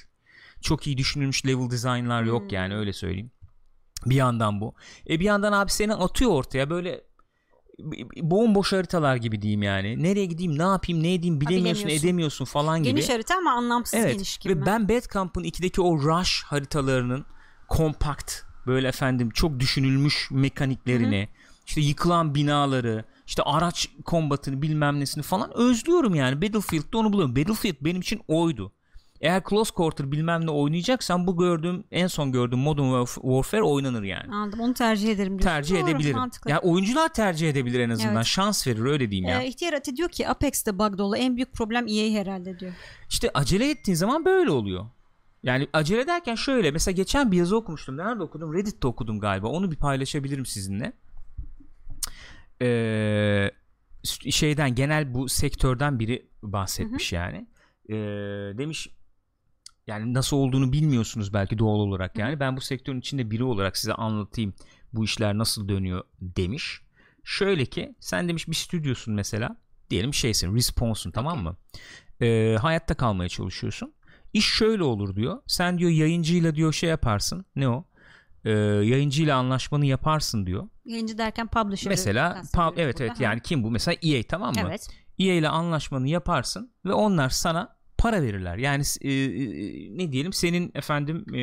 [0.62, 2.50] Çok iyi düşünülmüş level design'lar yok Hmm.
[2.50, 3.32] yani öyle söyleyeyim.
[4.06, 4.74] Bir yandan bu.
[5.10, 7.02] E bir yandan abi seni atıyor ortaya böyle
[8.22, 10.04] bomboş haritalar gibi diyeyim yani.
[10.04, 12.96] Nereye gideyim, ne yapayım, ne edeyim bilemiyorsun, edemiyorsun falan gibi.
[12.96, 14.14] Geniş harita ama anlamsız evet.
[14.14, 14.62] geniş gibi.
[14.62, 17.26] Ve ben Bad Camp'ın 2'deki o rush haritalarının
[17.68, 21.30] kompakt böyle efendim çok düşünülmüş mekaniklerini,
[21.66, 26.42] işte yıkılan binaları, işte araç kombatını bilmem nesini falan özlüyorum yani.
[26.42, 27.36] Battlefield'da onu buluyorum.
[27.36, 28.72] Battlefield benim için oydu.
[29.22, 34.04] Eğer Close Quarter bilmem ne oynayacaksan bu gördüğüm en son gördüğüm Modern Warf- Warfare oynanır
[34.04, 34.36] yani.
[34.36, 35.48] Anladım onu tercih ederim diyorsun.
[35.50, 36.16] Tercih Doğru, edebilirim.
[36.18, 36.52] mantıklı.
[36.52, 38.16] Ya oyuncular tercih edebilir en azından.
[38.16, 38.26] Evet.
[38.26, 39.42] Şans verir öyle diyeyim ya.
[39.42, 42.74] Ee, İhtiyar Ati diyor ki Apex'te bug dolu en büyük problem EA herhalde diyor.
[43.10, 44.86] İşte acele ettiğin zaman böyle oluyor.
[45.44, 47.98] Yani acele ederken şöyle mesela geçen bir yazı okumuştum.
[47.98, 48.54] Nerede okudum?
[48.54, 49.48] Reddit'te okudum galiba.
[49.48, 50.94] Onu bir paylaşabilirim sizinle.
[52.62, 53.52] Ee,
[54.30, 57.48] şeyden genel bu sektörden biri bahsetmiş yani.
[57.90, 57.96] Ee,
[58.58, 58.90] demiş
[59.88, 62.40] yani nasıl olduğunu bilmiyorsunuz belki doğal olarak yani.
[62.40, 64.54] Ben bu sektörün içinde biri olarak size anlatayım
[64.94, 66.82] bu işler nasıl dönüyor demiş.
[67.24, 69.56] Şöyle ki sen demiş bir stüdyosun mesela.
[69.90, 71.58] Diyelim şeysin Respawn'sun tamam mı?
[72.22, 73.94] Ee, hayatta kalmaya çalışıyorsun.
[74.34, 75.42] İş şöyle olur diyor.
[75.48, 77.46] Sen diyor yayıncıyla diyor şey yaparsın.
[77.56, 77.86] Ne o?
[78.46, 80.68] Ee, yayıncıyla anlaşmanı yaparsın diyor.
[80.86, 81.90] Yayıncı derken publisher.
[81.90, 83.72] Mesela pub, evet evet yani kim bu?
[83.72, 84.62] Mesela EA tamam mı?
[84.68, 84.90] Evet.
[85.20, 88.58] EA ile anlaşmanı yaparsın ve onlar sana para verirler.
[88.58, 91.42] Yani e, e, ne diyelim senin efendim e,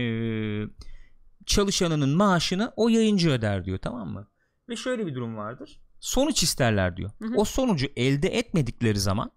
[1.46, 4.28] çalışanının maaşını o yayıncı öder diyor tamam mı?
[4.68, 5.80] Ve şöyle bir durum vardır.
[6.01, 7.11] Sonuç isterler diyor.
[7.18, 7.34] Hı hı.
[7.36, 9.30] O sonucu elde etmedikleri zaman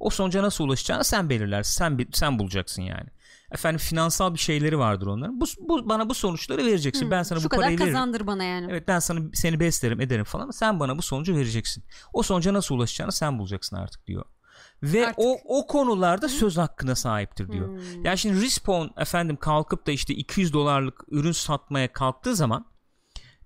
[0.00, 1.78] o sonuca nasıl ulaşacağını sen belirlersin.
[1.78, 3.06] Sen sen bulacaksın yani.
[3.52, 5.40] Efendim finansal bir şeyleri vardır onların.
[5.40, 7.06] Bu, bu bana bu sonuçları vereceksin.
[7.06, 7.92] Hı, ben sana Şu bu kadar parayı veririm.
[7.94, 8.66] kazandır bana yani.
[8.70, 11.84] Evet ben sana seni beslerim ederim falan sen bana bu sonucu vereceksin.
[12.12, 14.24] O sonuca nasıl ulaşacağını sen bulacaksın artık diyor.
[14.82, 15.18] Ve Artık.
[15.18, 17.68] o o konularda söz hakkına sahiptir diyor.
[17.68, 18.04] Hmm.
[18.04, 22.66] Yani şimdi Respawn efendim kalkıp da işte 200 dolarlık ürün satmaya kalktığı zaman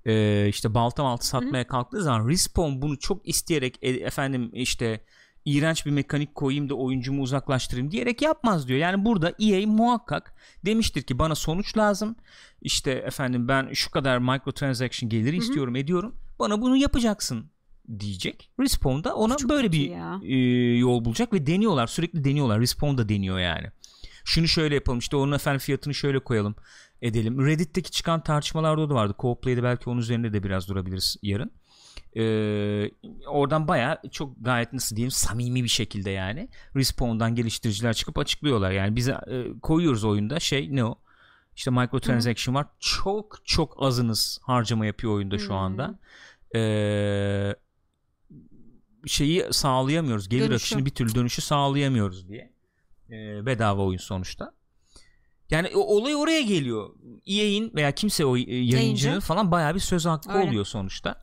[0.06, 5.04] e, işte balta maltı satmaya kalktığı zaman Respawn bunu çok isteyerek e, efendim işte
[5.46, 8.78] iğrenç bir mekanik koyayım da oyuncumu uzaklaştırayım diyerek yapmaz diyor.
[8.80, 10.34] Yani burada EA muhakkak
[10.64, 12.16] demiştir ki bana sonuç lazım.
[12.62, 16.16] İşte efendim ben şu kadar microtransaction geliri istiyorum ediyorum.
[16.38, 17.50] Bana bunu yapacaksın
[18.00, 18.50] diyecek.
[18.60, 20.20] Respawn da ona Çok böyle bir ya.
[20.24, 20.36] e,
[20.78, 21.86] yol bulacak ve deniyorlar.
[21.86, 22.60] Sürekli deniyorlar.
[22.60, 23.66] Respawn da deniyor yani.
[24.24, 26.54] Şunu şöyle yapalım işte onun efendim fiyatını şöyle koyalım
[27.02, 27.46] edelim.
[27.46, 29.14] Reddit'teki çıkan tartışmalarda da vardı.
[29.18, 31.50] Co-play'de belki onun üzerinde de biraz durabiliriz yarın.
[32.16, 32.90] Ee,
[33.26, 38.70] oradan baya çok gayet nasıl diyeyim samimi bir şekilde yani Respawn'dan geliştiriciler çıkıp açıklıyorlar.
[38.70, 40.98] Yani bize e, koyuyoruz oyunda şey ne o?
[41.56, 42.66] İşte microtransaction var.
[42.80, 45.54] Çok çok azınız harcama yapıyor oyunda şu Hı.
[45.56, 45.98] anda.
[46.56, 47.54] Ee,
[49.06, 50.28] şeyi sağlayamıyoruz.
[50.28, 50.54] Gelir Dönüşü.
[50.54, 52.52] akışını bir türlü dönüşü sağlayamıyoruz diye.
[53.10, 54.52] E, bedava oyun sonuçta.
[55.50, 56.90] Yani olay oraya geliyor.
[57.26, 59.20] EA'in veya kimse o e, yayıncının Yayıncı.
[59.20, 60.48] falan bayağı bir söz hakkı Öyle.
[60.48, 61.22] oluyor sonuçta.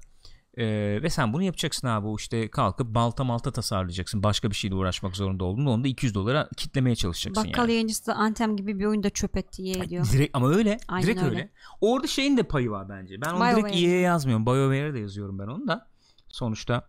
[0.58, 0.66] E,
[1.04, 2.08] ve sen bunu yapacaksın abi.
[2.08, 4.24] O işte kalkıp balta malta tasarlayacaksın.
[4.24, 7.72] Başka bir şeyle uğraşmak zorunda olduğunda onu da 200 dolara kitlemeye çalışacaksın Bakkal yani.
[7.72, 10.06] yayıncısı da Anthem gibi bir oyunda çöp etti EA diyor.
[10.12, 10.78] Direkt ama öyle.
[10.88, 11.36] Aynen direkt öyle.
[11.36, 11.50] öyle.
[11.82, 13.22] Orada şeyin de payı var bence.
[13.22, 13.88] Ben onu direkt BioWare'in.
[13.88, 14.46] EA'ye yazmıyorum.
[14.46, 15.88] BioWare'e de yazıyorum ben onu da.
[16.30, 16.88] Sonuçta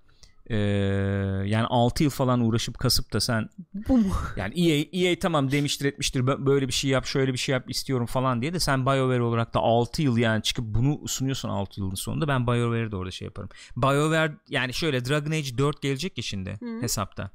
[0.51, 0.57] eee,
[1.47, 3.49] yani 6 yıl falan uğraşıp kasıp da sen
[3.89, 4.13] Bu mu?
[4.37, 7.71] yani EA, EA tamam demiştir etmiştir bö- böyle bir şey yap şöyle bir şey yap
[7.71, 11.81] istiyorum falan diye de sen BioWare olarak da 6 yıl yani çıkıp bunu sunuyorsun 6
[11.81, 13.49] yılın sonunda ben BioWare'e de orada şey yaparım.
[13.77, 16.81] BioWare yani şöyle Dragon Age 4 gelecek ya şimdi Hı.
[16.81, 17.31] hesapta.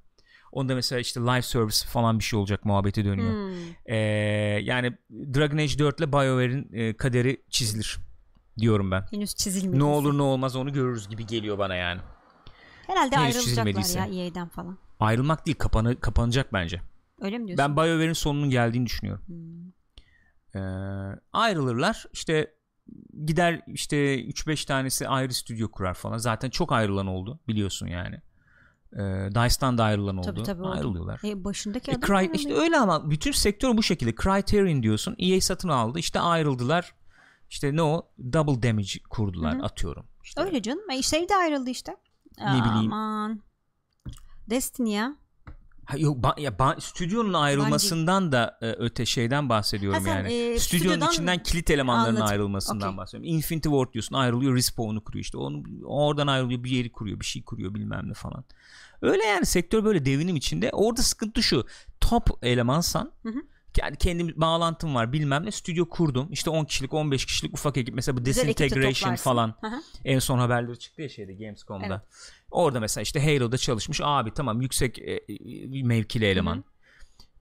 [0.52, 3.34] Onda mesela işte live service falan bir şey olacak muhabbeti dönüyor.
[3.34, 3.74] Hmm.
[3.86, 3.96] Ee,
[4.64, 7.98] yani Dragon Age 4 ile BioWare'in e, kaderi çizilir
[8.58, 9.04] diyorum ben.
[9.12, 9.80] Henüz çizilmedi.
[9.80, 12.02] Ne olur ne olmaz onu görürüz gibi geliyor bana yani.
[12.90, 14.78] Herhalde henüz ayrılacaklar ya EA'den falan.
[15.00, 16.82] Ayrılmak değil kapanı, kapanacak bence.
[17.22, 17.66] Öyle mi diyorsun?
[17.68, 19.24] Ben BioWare'in sonunun geldiğini düşünüyorum.
[19.28, 19.70] Hmm.
[20.56, 22.54] Ee, ayrılırlar işte
[23.26, 26.18] gider işte 3-5 tanesi ayrı stüdyo kurar falan.
[26.18, 28.16] Zaten çok ayrılan oldu biliyorsun yani.
[28.94, 30.26] Ee, DICE'dan da ayrılan oldu.
[30.26, 30.68] Tabii, tabii.
[30.68, 31.22] Ayrılıyorlar.
[31.24, 32.78] E, başındaki E, adam Cry, mı işte öyle?
[32.78, 34.16] ama bütün sektör bu şekilde.
[34.16, 35.16] Criterion diyorsun.
[35.20, 36.00] EA satın aldı.
[36.00, 36.94] işte ayrıldılar.
[37.50, 38.10] İşte ne o?
[38.34, 39.64] Double damage kurdular Hı hı.
[39.66, 40.06] atıyorum.
[40.24, 40.90] İşte Öyle canım.
[40.92, 41.96] E, şey de ayrıldı işte.
[42.40, 42.94] Ne bileyim.
[42.94, 43.42] Aman.
[44.50, 45.16] Destiny ya.
[45.86, 50.34] Ha, yok ba- ya ba- stüdyonun ayrılmasından da e, öte şeyden bahsediyorum Ha, sen, yani.
[50.34, 52.28] e, Stüdyonun stüdyodan- içinden kilit elemanlarının Anladım.
[52.32, 52.98] ayrılmasından Okey.
[52.98, 53.36] bahsediyorum.
[53.38, 55.38] Infinity Ward diyorsun ayrılıyor Respawn'u kuruyor işte.
[55.38, 58.44] Onu, oradan ayrılıyor bir yeri kuruyor bir şey kuruyor bilmem ne falan.
[59.02, 60.70] Öyle yani sektör böyle devinim içinde.
[60.74, 61.66] Orada sıkıntı şu.
[62.02, 63.42] Top elemansan Hı hı.
[63.78, 66.28] Yani kendim bağlantım var bilmem ne stüdyo kurdum.
[66.32, 69.82] İşte 10 kişilik 15 kişilik ufak ekip mesela bu Güzel Disintegration falan Hı hı.
[70.06, 71.86] en son haberleri çıktı ya şeyde Gamescom'da.
[71.86, 72.02] Evet.
[72.52, 76.64] Orada mesela işte Halo'da çalışmış abi tamam yüksek e, e, mevkili eleman.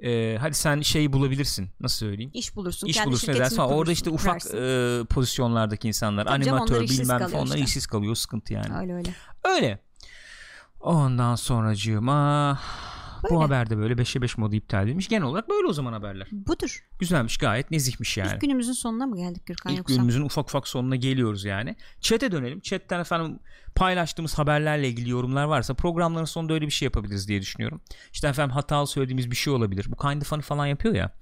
[0.01, 1.71] E, hadi sen şeyi bulabilirsin.
[1.81, 2.31] Nasıl söyleyeyim?
[2.35, 2.87] İş bulursun.
[2.87, 3.73] İş kendi bulursun edersin falan.
[3.73, 7.61] Orada işte ufak e, pozisyonlardaki insanlar Tabii canım, animatör işsiz bilmem falan onlar işte.
[7.61, 8.77] işsiz kalıyor sıkıntı yani.
[8.77, 9.11] Öyle öyle.
[9.45, 9.79] Öyle.
[10.81, 12.59] Ondan sonracığıma
[13.23, 13.43] bu Böyle.
[13.43, 15.09] haberde böyle 5'e 5 modu iptal edilmiş.
[15.09, 16.29] Genel olarak böyle o zaman haberler.
[16.33, 16.85] Budur.
[16.99, 18.33] Güzelmiş gayet nezihmiş yani.
[18.35, 19.95] İlk günümüzün sonuna mı geldik Gürkan İlk yoksa?
[19.95, 21.77] günümüzün ufak ufak sonuna geliyoruz yani.
[22.01, 22.61] Chat'e dönelim.
[22.61, 23.39] Chat'ten efendim
[23.75, 27.81] paylaştığımız haberlerle ilgili yorumlar varsa programların sonunda öyle bir şey yapabiliriz diye düşünüyorum.
[28.13, 29.87] İşte efendim hatalı söylediğimiz bir şey olabilir.
[29.89, 31.13] Bu Kind of falan yapıyor ya.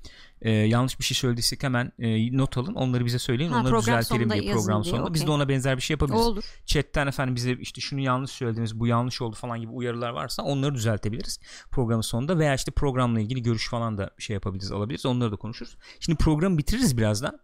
[0.43, 2.75] Ee, yanlış bir şey söylediysek hemen e, not alın.
[2.75, 3.51] Onları bize söyleyin.
[3.51, 5.15] Ha, onları düzeltelim diye program diye, sonunda.
[5.15, 6.27] Biz de ona benzer bir şey yapabiliriz.
[6.27, 6.45] olur.
[6.67, 10.75] Chat'ten efendim bize işte şunu yanlış söylediniz, bu yanlış oldu falan gibi uyarılar varsa onları
[10.75, 15.07] düzeltebiliriz programın sonunda veya işte programla ilgili görüş falan da şey yapabiliriz, alabiliriz.
[15.07, 15.77] Onları da konuşuruz.
[16.01, 17.39] Şimdi programı bitiririz birazdan.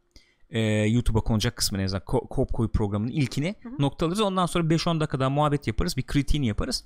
[0.50, 2.00] Ee, YouTube'a konacak kısmı ne yazar?
[2.00, 4.20] Ko- Kopkoy programının ilkini noktalarız.
[4.20, 5.96] Ondan sonra 5-10 dakika daha muhabbet yaparız.
[5.96, 6.84] Bir kritiğini yaparız.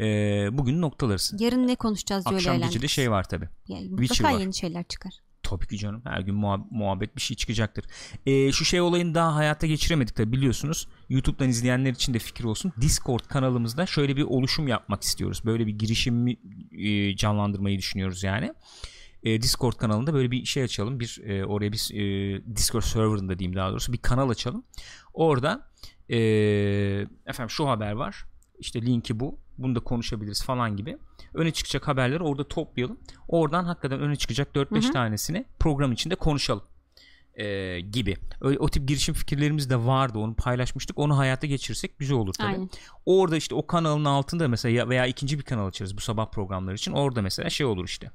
[0.00, 0.04] Ee,
[0.52, 1.34] bugün noktalarız.
[1.38, 3.48] Yarın ne konuşacağız diye Akşam gece de şey var tabi.
[3.68, 4.40] Yani Witcher mutlaka var.
[4.40, 5.12] yeni şeyler çıkar.
[5.48, 6.02] Tabii ki canım.
[6.04, 7.84] Her gün muhab- muhabbet bir şey çıkacaktır.
[8.26, 10.88] Ee, şu şey olayını daha hayata geçiremedik de biliyorsunuz.
[11.08, 12.72] YouTube'dan izleyenler için de fikir olsun.
[12.80, 15.42] Discord kanalımızda şöyle bir oluşum yapmak istiyoruz.
[15.44, 16.36] Böyle bir girişimi
[16.72, 18.54] e, canlandırmayı düşünüyoruz yani.
[19.22, 21.00] E, Discord kanalında böyle bir şey açalım.
[21.00, 24.64] Bir e, oraya bir e, Discord serverında diyeyim daha doğrusu bir kanal açalım.
[25.14, 25.68] Orada
[26.08, 26.16] e,
[27.26, 28.24] efendim şu haber var.
[28.58, 29.38] İşte linki bu.
[29.58, 30.98] Bunu da konuşabiliriz falan gibi.
[31.36, 32.98] Öne çıkacak haberleri orada toplayalım.
[33.28, 34.92] Oradan hakikaten öne çıkacak 4-5 Hı hı.
[34.92, 36.62] tanesini program içinde konuşalım.
[37.34, 38.16] E, gibi.
[38.40, 40.18] Öyle, o tip girişim fikirlerimiz de vardı.
[40.18, 40.98] Onu paylaşmıştık.
[40.98, 42.48] Onu hayata geçirirsek güzel olur tabii.
[42.48, 42.70] Aynen.
[43.06, 46.74] Orada işte o kanalın altında mesela ya- veya ikinci bir kanal açarız bu sabah programları
[46.74, 46.92] için.
[46.92, 48.10] Orada mesela şey olur işte.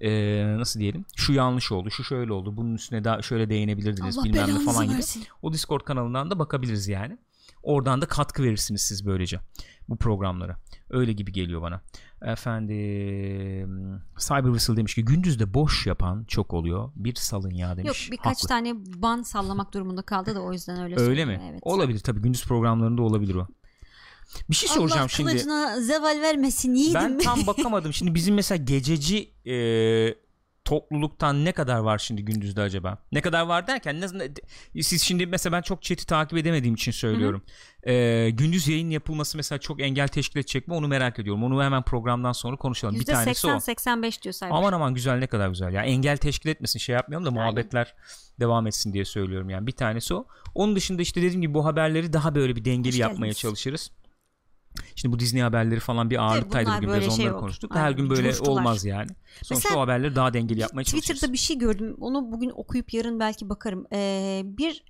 [0.00, 1.04] Ee, nasıl diyelim?
[1.16, 2.56] Şu yanlış oldu, şu şöyle oldu.
[2.56, 4.94] Bunun üstüne daha şöyle değinebilirdiniz Allah bilmem ne falan gibi.
[4.96, 5.24] versin.
[5.42, 7.18] O Discord kanalından da bakabiliriz yani.
[7.62, 9.40] Oradan da katkı verirsiniz siz böylece
[9.88, 10.56] bu programlara.
[10.90, 11.80] Öyle gibi geliyor bana.
[12.22, 16.90] Efendim Cyber Whistle demiş ki gündüzde boş yapan çok oluyor.
[16.96, 18.08] Bir salın ya Yok demiş.
[18.12, 18.48] birkaç Haklı.
[18.48, 21.40] tane ban sallamak durumunda kaldı da o yüzden öyle Öyle mi?
[21.50, 21.60] Evet.
[21.62, 23.46] Olabilir tabii gündüz programlarında olabilir o.
[24.50, 25.30] Bir şey soracağım Allah şimdi.
[25.30, 26.94] kılıcına zeval vermesin yiğidim.
[26.94, 27.92] Ben tam bakamadım.
[27.92, 29.54] Şimdi bizim mesela gececi e,
[30.64, 32.98] topluluktan ne kadar var şimdi gündüzde acaba?
[33.12, 34.08] Ne kadar var derken ne,
[34.82, 37.42] siz şimdi mesela ben çok chat'i takip edemediğim için söylüyorum.
[37.86, 41.44] E, gündüz yayın yapılması mesela çok engel teşkil edecek mi onu merak ediyorum.
[41.44, 43.00] Onu hemen programdan sonra konuşalım.
[43.00, 43.50] Bir tanesi o.
[43.50, 44.50] %80-85 diyor Cyber.
[44.50, 45.72] Aman aman güzel ne kadar güzel.
[45.72, 47.94] Ya engel teşkil etmesin şey yapmayalım da muhabbetler
[48.40, 49.66] devam etsin diye söylüyorum yani.
[49.66, 50.26] Bir tanesi o.
[50.54, 53.38] Onun dışında işte dediğim gibi bu haberleri daha böyle bir dengeli Hoş yapmaya geldiniz.
[53.38, 53.90] çalışırız.
[54.96, 57.40] Şimdi bu Disney haberleri falan bir ağırlıktaydı bugün biraz şey onları oldu.
[57.40, 57.76] konuştuk.
[57.76, 58.48] Aynen, Her gün böyle coştular.
[58.50, 59.08] olmaz yani.
[59.42, 61.04] Sonuçta Mesela o haberleri daha dengeli yapmaya çalışırız.
[61.04, 61.96] Twitter'da bir şey gördüm.
[62.00, 63.86] Onu bugün okuyup yarın belki bakarım.
[63.92, 64.84] Ee, bir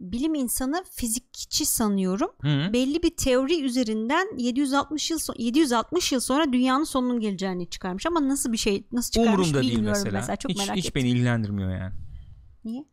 [0.00, 2.30] bilim insanı fizikçi sanıyorum.
[2.40, 2.72] Hı.
[2.72, 8.28] Belli bir teori üzerinden 760 yıl so- 760 yıl sonra dünyanın sonunun geleceğini çıkarmış ama
[8.28, 10.18] nasıl bir şey nasıl çıkarmış Umurumda değil bilmiyorum mesela.
[10.18, 10.36] mesela.
[10.36, 11.02] Çok hiç merak hiç ettim.
[11.02, 11.94] beni ilgilendirmiyor yani.
[12.64, 12.84] Niye?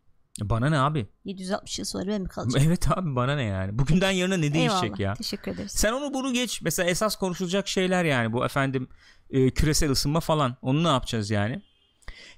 [0.42, 1.08] Bana ne abi?
[1.26, 2.66] 760 yıl sonra ben mi kalacağım?
[2.68, 3.80] Evet abi bana ne yani?
[3.80, 5.00] Bugünden yarına ne değişecek Eyvallah.
[5.00, 5.14] ya?
[5.14, 5.72] Teşekkür ederiz.
[5.72, 6.62] Sen onu bunu geç.
[6.62, 8.88] Mesela esas konuşulacak şeyler yani bu efendim
[9.30, 10.58] e, küresel ısınma falan.
[10.62, 11.62] Onu ne yapacağız yani?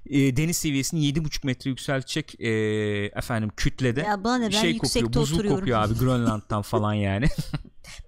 [0.06, 2.50] E, deniz seviyesini 7,5 metre yükseltecek e,
[3.06, 5.22] efendim kütlede Ya bana ne ben şey yüksekte kopuyor.
[5.22, 7.26] Buzul kopuyor abi Grönland'dan falan yani.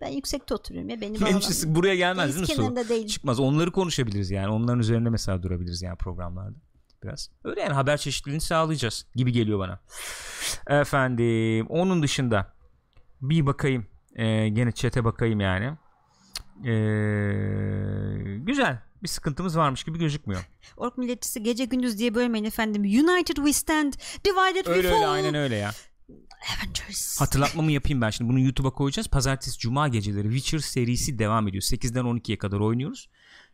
[0.02, 2.56] Ben yüksekte oturuyorum ya benim Benim buraya gelmez Deniz değil mi su?
[2.56, 3.08] kenarında değil.
[3.08, 3.40] Çıkmaz.
[3.40, 4.48] Onları konuşabiliriz yani.
[4.48, 6.58] Onların üzerinde mesela durabiliriz yani programlarda.
[7.04, 7.30] Biraz.
[7.44, 9.80] Öyle yani haber çeşitliliğini sağlayacağız gibi geliyor bana.
[10.68, 12.54] Efendim onun dışında
[13.22, 13.88] bir bakayım.
[14.16, 15.66] Ee, gene chat'e bakayım yani.
[16.66, 18.80] Ee, güzel.
[19.04, 20.50] Bir sıkıntımız varmış gibi gözükmüyor.
[20.78, 22.82] Ork milletçisi gece gündüz diye bölmeyin efendim.
[22.82, 23.94] United we stand,
[24.26, 24.96] divided we Öyle fall.
[24.96, 25.72] öyle aynen öyle ya.
[26.58, 27.22] Avengers.
[27.22, 28.30] Hatırlatmamı yapayım ben şimdi.
[28.30, 29.08] Bunu YouTube'a koyacağız.
[29.08, 31.62] Pazartesi Cuma geceleri Witcher serisi devam ediyor.
[31.62, 33.10] 8'den 12'ye kadar oynuyoruz.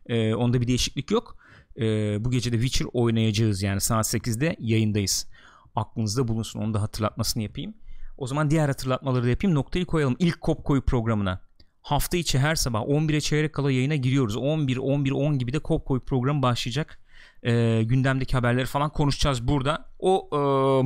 [0.06, 1.36] Ee, onda bir değişiklik yok.
[1.80, 5.26] Ee, bu gece de Witcher oynayacağız yani saat 8'de yayındayız.
[5.74, 6.60] Aklınızda bulunsun.
[6.60, 7.74] Onu da hatırlatmasını yapayım.
[8.18, 9.54] O zaman diğer hatırlatmaları da yapayım.
[9.56, 10.16] Noktayı koyalım.
[10.18, 11.40] İlk Kop Koyu programına.
[11.82, 14.36] Hafta içi her sabah 11'e çeyrek kala yayına giriyoruz.
[14.36, 16.98] 11, 11, 10 gibi de Kop Koyu programı başlayacak.
[17.42, 19.88] Ee, gündemdeki haberleri falan konuşacağız burada.
[19.98, 20.36] O e,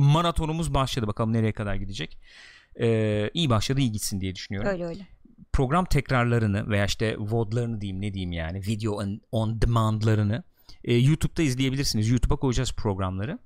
[0.03, 1.07] maratonumuz başladı.
[1.07, 2.17] Bakalım nereye kadar gidecek.
[2.79, 5.07] Ee, iyi başladı iyi gitsin diye düşünüyorum Öyle öyle.
[5.53, 10.43] program tekrarlarını veya işte VOD'larını diyeyim ne diyeyim yani video on, on demand'larını
[10.83, 12.09] e, YouTube'da izleyebilirsiniz.
[12.09, 13.39] YouTube'a koyacağız programları.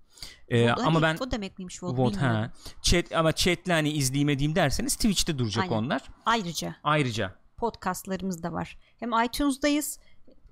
[0.48, 2.52] E, ama ben o demek miymiş Vod, ha
[2.82, 5.76] chat ama chat'le hani izleyeyim derseniz Twitch'te duracak Aynen.
[5.76, 6.02] onlar.
[6.26, 8.78] Ayrıca Ayrıca podcastlarımız da var.
[9.00, 10.00] Hem iTunes'dayız.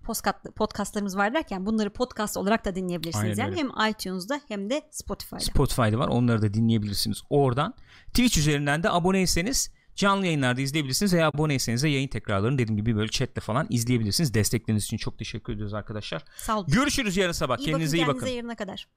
[0.03, 3.39] Podcast, podcastlarımız var derken bunları podcast olarak da dinleyebilirsiniz.
[3.39, 5.39] Aynen yani hem iTunes'da hem de Spotify'da.
[5.39, 6.07] Spotify'da var.
[6.07, 7.74] Onları da dinleyebilirsiniz oradan.
[8.07, 13.09] Twitch üzerinden de aboneyseniz canlı yayınlarda izleyebilirsiniz veya aboneyseniz de yayın tekrarlarını dediğim gibi böyle
[13.09, 14.33] chatle falan izleyebilirsiniz.
[14.33, 16.23] Destekleriniz için çok teşekkür ediyoruz arkadaşlar.
[16.37, 16.67] Sağ olun.
[16.71, 17.57] Görüşürüz yarın sabah.
[17.57, 18.19] İyi Kendinize bakın iyi bakın.
[18.19, 18.87] kendinize yarına kadar.